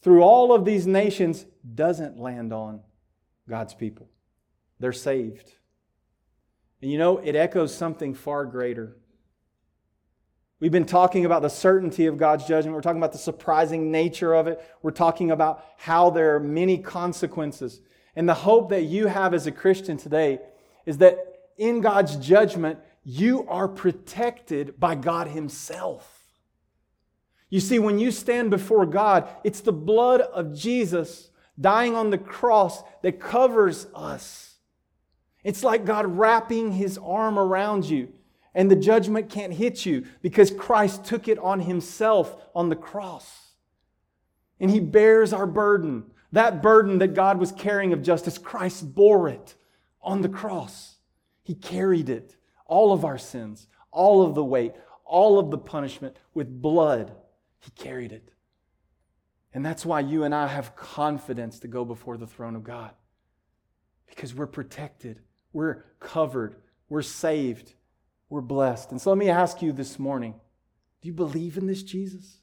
through 0.00 0.22
all 0.22 0.54
of 0.54 0.64
these 0.64 0.86
nations 0.86 1.44
doesn't 1.74 2.18
land 2.18 2.50
on 2.54 2.80
God's 3.46 3.74
people. 3.74 4.08
They're 4.80 4.94
saved. 4.94 5.52
And 6.80 6.90
you 6.90 6.96
know, 6.96 7.18
it 7.18 7.36
echoes 7.36 7.74
something 7.74 8.14
far 8.14 8.46
greater. 8.46 8.96
We've 10.58 10.72
been 10.72 10.86
talking 10.86 11.26
about 11.26 11.42
the 11.42 11.50
certainty 11.50 12.06
of 12.06 12.16
God's 12.16 12.46
judgment. 12.46 12.74
We're 12.74 12.80
talking 12.80 13.00
about 13.00 13.12
the 13.12 13.18
surprising 13.18 13.90
nature 13.90 14.34
of 14.34 14.46
it. 14.46 14.60
We're 14.82 14.90
talking 14.90 15.30
about 15.30 15.64
how 15.76 16.08
there 16.10 16.34
are 16.34 16.40
many 16.40 16.78
consequences. 16.78 17.80
And 18.14 18.26
the 18.26 18.34
hope 18.34 18.70
that 18.70 18.84
you 18.84 19.06
have 19.06 19.34
as 19.34 19.46
a 19.46 19.52
Christian 19.52 19.98
today 19.98 20.40
is 20.86 20.98
that 20.98 21.18
in 21.58 21.82
God's 21.82 22.16
judgment, 22.16 22.78
you 23.04 23.46
are 23.48 23.68
protected 23.68 24.80
by 24.80 24.94
God 24.94 25.28
Himself. 25.28 26.24
You 27.50 27.60
see, 27.60 27.78
when 27.78 27.98
you 27.98 28.10
stand 28.10 28.50
before 28.50 28.86
God, 28.86 29.28
it's 29.44 29.60
the 29.60 29.72
blood 29.72 30.22
of 30.22 30.54
Jesus 30.54 31.30
dying 31.60 31.94
on 31.94 32.10
the 32.10 32.18
cross 32.18 32.82
that 33.02 33.20
covers 33.20 33.86
us. 33.94 34.56
It's 35.44 35.62
like 35.62 35.84
God 35.84 36.06
wrapping 36.06 36.72
His 36.72 36.98
arm 36.98 37.38
around 37.38 37.84
you, 37.84 38.08
and 38.56 38.70
the 38.70 38.76
judgment 38.76 39.28
can't 39.28 39.52
hit 39.52 39.84
you 39.84 40.06
because 40.22 40.50
Christ 40.50 41.04
took 41.04 41.28
it 41.28 41.38
on 41.38 41.60
Himself 41.60 42.34
on 42.54 42.70
the 42.70 42.74
cross. 42.74 43.52
And 44.58 44.70
He 44.70 44.80
bears 44.80 45.34
our 45.34 45.46
burden. 45.46 46.10
That 46.32 46.62
burden 46.62 46.98
that 46.98 47.14
God 47.14 47.38
was 47.38 47.52
carrying 47.52 47.92
of 47.92 48.02
justice, 48.02 48.38
Christ 48.38 48.94
bore 48.94 49.28
it 49.28 49.54
on 50.02 50.22
the 50.22 50.28
cross. 50.28 50.96
He 51.42 51.54
carried 51.54 52.08
it, 52.08 52.34
all 52.64 52.92
of 52.92 53.04
our 53.04 53.18
sins, 53.18 53.68
all 53.92 54.22
of 54.22 54.34
the 54.34 54.44
weight, 54.44 54.72
all 55.04 55.38
of 55.38 55.50
the 55.50 55.58
punishment 55.58 56.16
with 56.34 56.62
blood 56.62 57.12
he 57.58 57.70
carried 57.72 58.12
it. 58.12 58.32
And 59.52 59.64
that's 59.64 59.84
why 59.84 60.00
you 60.00 60.24
and 60.24 60.34
I 60.34 60.46
have 60.46 60.76
confidence 60.76 61.58
to 61.60 61.68
go 61.68 61.84
before 61.84 62.16
the 62.16 62.26
throne 62.26 62.56
of 62.56 62.64
God. 62.64 62.92
Because 64.06 64.34
we're 64.34 64.46
protected, 64.46 65.20
we're 65.52 65.84
covered, 65.98 66.56
we're 66.88 67.02
saved, 67.02 67.74
we're 68.28 68.40
blessed. 68.40 68.90
And 68.90 69.00
so 69.00 69.10
let 69.10 69.18
me 69.18 69.28
ask 69.28 69.62
you 69.62 69.72
this 69.72 69.98
morning 69.98 70.34
do 71.02 71.08
you 71.08 71.12
believe 71.12 71.56
in 71.56 71.66
this 71.66 71.82
Jesus? 71.82 72.38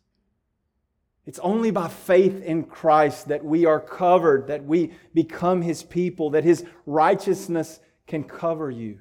It's 1.26 1.40
only 1.40 1.72
by 1.72 1.88
faith 1.88 2.44
in 2.44 2.64
Christ 2.64 3.30
that 3.30 3.44
we 3.44 3.66
are 3.66 3.80
covered, 3.80 4.48
that 4.48 4.66
we 4.66 4.92
become 5.14 5.62
his 5.62 5.82
people, 5.84 6.32
that 6.32 6.44
his 6.44 6.66
righteousness 6.86 7.80
can 8.08 8.24
cover 8.24 8.70
you. 8.70 9.00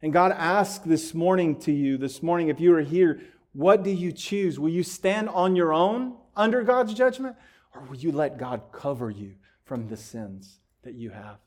And 0.00 0.12
God 0.12 0.32
asks 0.32 0.84
this 0.84 1.12
morning 1.12 1.58
to 1.60 1.72
you, 1.72 1.96
this 1.96 2.22
morning, 2.22 2.48
if 2.48 2.60
you 2.60 2.74
are 2.74 2.82
here, 2.82 3.20
what 3.52 3.82
do 3.82 3.90
you 3.90 4.12
choose? 4.12 4.58
Will 4.58 4.70
you 4.70 4.82
stand 4.82 5.28
on 5.28 5.56
your 5.56 5.72
own 5.72 6.16
under 6.36 6.62
God's 6.62 6.94
judgment, 6.94 7.36
or 7.74 7.82
will 7.82 7.96
you 7.96 8.12
let 8.12 8.38
God 8.38 8.62
cover 8.72 9.10
you 9.10 9.34
from 9.64 9.88
the 9.88 9.96
sins 9.96 10.60
that 10.82 10.94
you 10.94 11.10
have? 11.10 11.38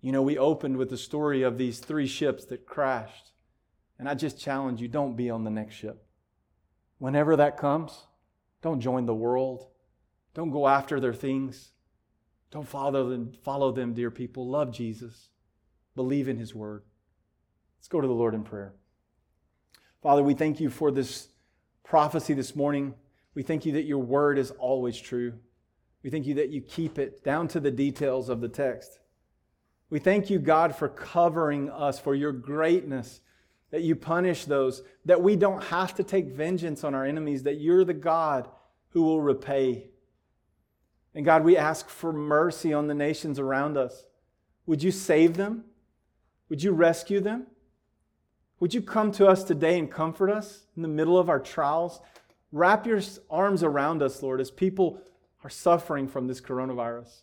You 0.00 0.12
know, 0.12 0.22
we 0.22 0.38
opened 0.38 0.76
with 0.76 0.90
the 0.90 0.96
story 0.96 1.42
of 1.42 1.58
these 1.58 1.80
three 1.80 2.06
ships 2.06 2.44
that 2.46 2.66
crashed. 2.66 3.32
And 3.98 4.08
I 4.08 4.14
just 4.14 4.38
challenge 4.38 4.80
you 4.80 4.88
don't 4.88 5.16
be 5.16 5.28
on 5.28 5.44
the 5.44 5.50
next 5.50 5.74
ship. 5.74 6.04
Whenever 6.98 7.36
that 7.36 7.56
comes, 7.56 8.06
don't 8.62 8.80
join 8.80 9.06
the 9.06 9.14
world. 9.14 9.66
Don't 10.34 10.50
go 10.50 10.68
after 10.68 11.00
their 11.00 11.14
things. 11.14 11.72
Don't 12.50 12.68
follow 12.68 13.08
them, 13.08 13.32
follow 13.42 13.72
them, 13.72 13.92
dear 13.92 14.10
people. 14.10 14.48
Love 14.48 14.72
Jesus. 14.72 15.30
Believe 15.96 16.28
in 16.28 16.38
his 16.38 16.54
word. 16.54 16.84
Let's 17.78 17.88
go 17.88 18.00
to 18.00 18.06
the 18.06 18.12
Lord 18.12 18.34
in 18.34 18.44
prayer. 18.44 18.74
Father, 20.02 20.22
we 20.22 20.34
thank 20.34 20.60
you 20.60 20.70
for 20.70 20.90
this 20.90 21.28
prophecy 21.84 22.34
this 22.34 22.54
morning. 22.54 22.94
We 23.34 23.42
thank 23.42 23.66
you 23.66 23.72
that 23.72 23.84
your 23.84 23.98
word 23.98 24.38
is 24.38 24.52
always 24.52 24.98
true. 24.98 25.34
We 26.02 26.10
thank 26.10 26.26
you 26.26 26.34
that 26.34 26.50
you 26.50 26.60
keep 26.60 26.98
it 26.98 27.24
down 27.24 27.48
to 27.48 27.60
the 27.60 27.70
details 27.70 28.28
of 28.28 28.40
the 28.40 28.48
text. 28.48 29.00
We 29.90 29.98
thank 29.98 30.28
you, 30.28 30.38
God, 30.38 30.76
for 30.76 30.88
covering 30.88 31.70
us, 31.70 31.98
for 31.98 32.14
your 32.14 32.32
greatness, 32.32 33.20
that 33.70 33.82
you 33.82 33.96
punish 33.96 34.44
those, 34.44 34.82
that 35.04 35.22
we 35.22 35.36
don't 35.36 35.62
have 35.64 35.94
to 35.96 36.04
take 36.04 36.26
vengeance 36.26 36.84
on 36.84 36.94
our 36.94 37.04
enemies, 37.04 37.42
that 37.44 37.60
you're 37.60 37.84
the 37.84 37.94
God 37.94 38.48
who 38.90 39.02
will 39.02 39.20
repay. 39.20 39.90
And 41.14 41.24
God, 41.24 41.44
we 41.44 41.56
ask 41.56 41.88
for 41.88 42.12
mercy 42.12 42.72
on 42.72 42.86
the 42.86 42.94
nations 42.94 43.38
around 43.38 43.76
us. 43.76 44.04
Would 44.66 44.82
you 44.82 44.90
save 44.90 45.36
them? 45.36 45.64
Would 46.48 46.62
you 46.62 46.72
rescue 46.72 47.20
them? 47.20 47.46
Would 48.60 48.74
you 48.74 48.82
come 48.82 49.12
to 49.12 49.26
us 49.26 49.44
today 49.44 49.78
and 49.78 49.90
comfort 49.90 50.30
us 50.30 50.66
in 50.76 50.82
the 50.82 50.88
middle 50.88 51.18
of 51.18 51.28
our 51.28 51.38
trials? 51.38 52.00
Wrap 52.52 52.86
your 52.86 53.00
arms 53.30 53.62
around 53.62 54.02
us, 54.02 54.22
Lord, 54.22 54.40
as 54.40 54.50
people 54.50 55.00
are 55.44 55.50
suffering 55.50 56.08
from 56.08 56.26
this 56.26 56.40
coronavirus. 56.40 57.22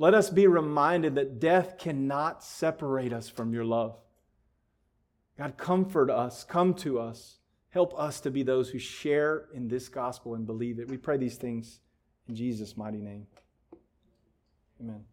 Let 0.00 0.14
us 0.14 0.30
be 0.30 0.46
reminded 0.46 1.16
that 1.16 1.40
death 1.40 1.76
cannot 1.76 2.44
separate 2.44 3.12
us 3.12 3.28
from 3.28 3.52
your 3.52 3.64
love. 3.64 3.98
God, 5.36 5.58
comfort 5.58 6.08
us, 6.08 6.44
come 6.44 6.72
to 6.74 7.00
us, 7.00 7.38
help 7.70 7.98
us 7.98 8.20
to 8.20 8.30
be 8.30 8.44
those 8.44 8.70
who 8.70 8.78
share 8.78 9.46
in 9.52 9.66
this 9.66 9.88
gospel 9.88 10.34
and 10.34 10.46
believe 10.46 10.78
it. 10.78 10.88
We 10.88 10.96
pray 10.96 11.16
these 11.16 11.36
things 11.36 11.80
in 12.28 12.36
Jesus' 12.36 12.76
mighty 12.76 13.00
name. 13.00 13.26
Amen. 14.80 15.04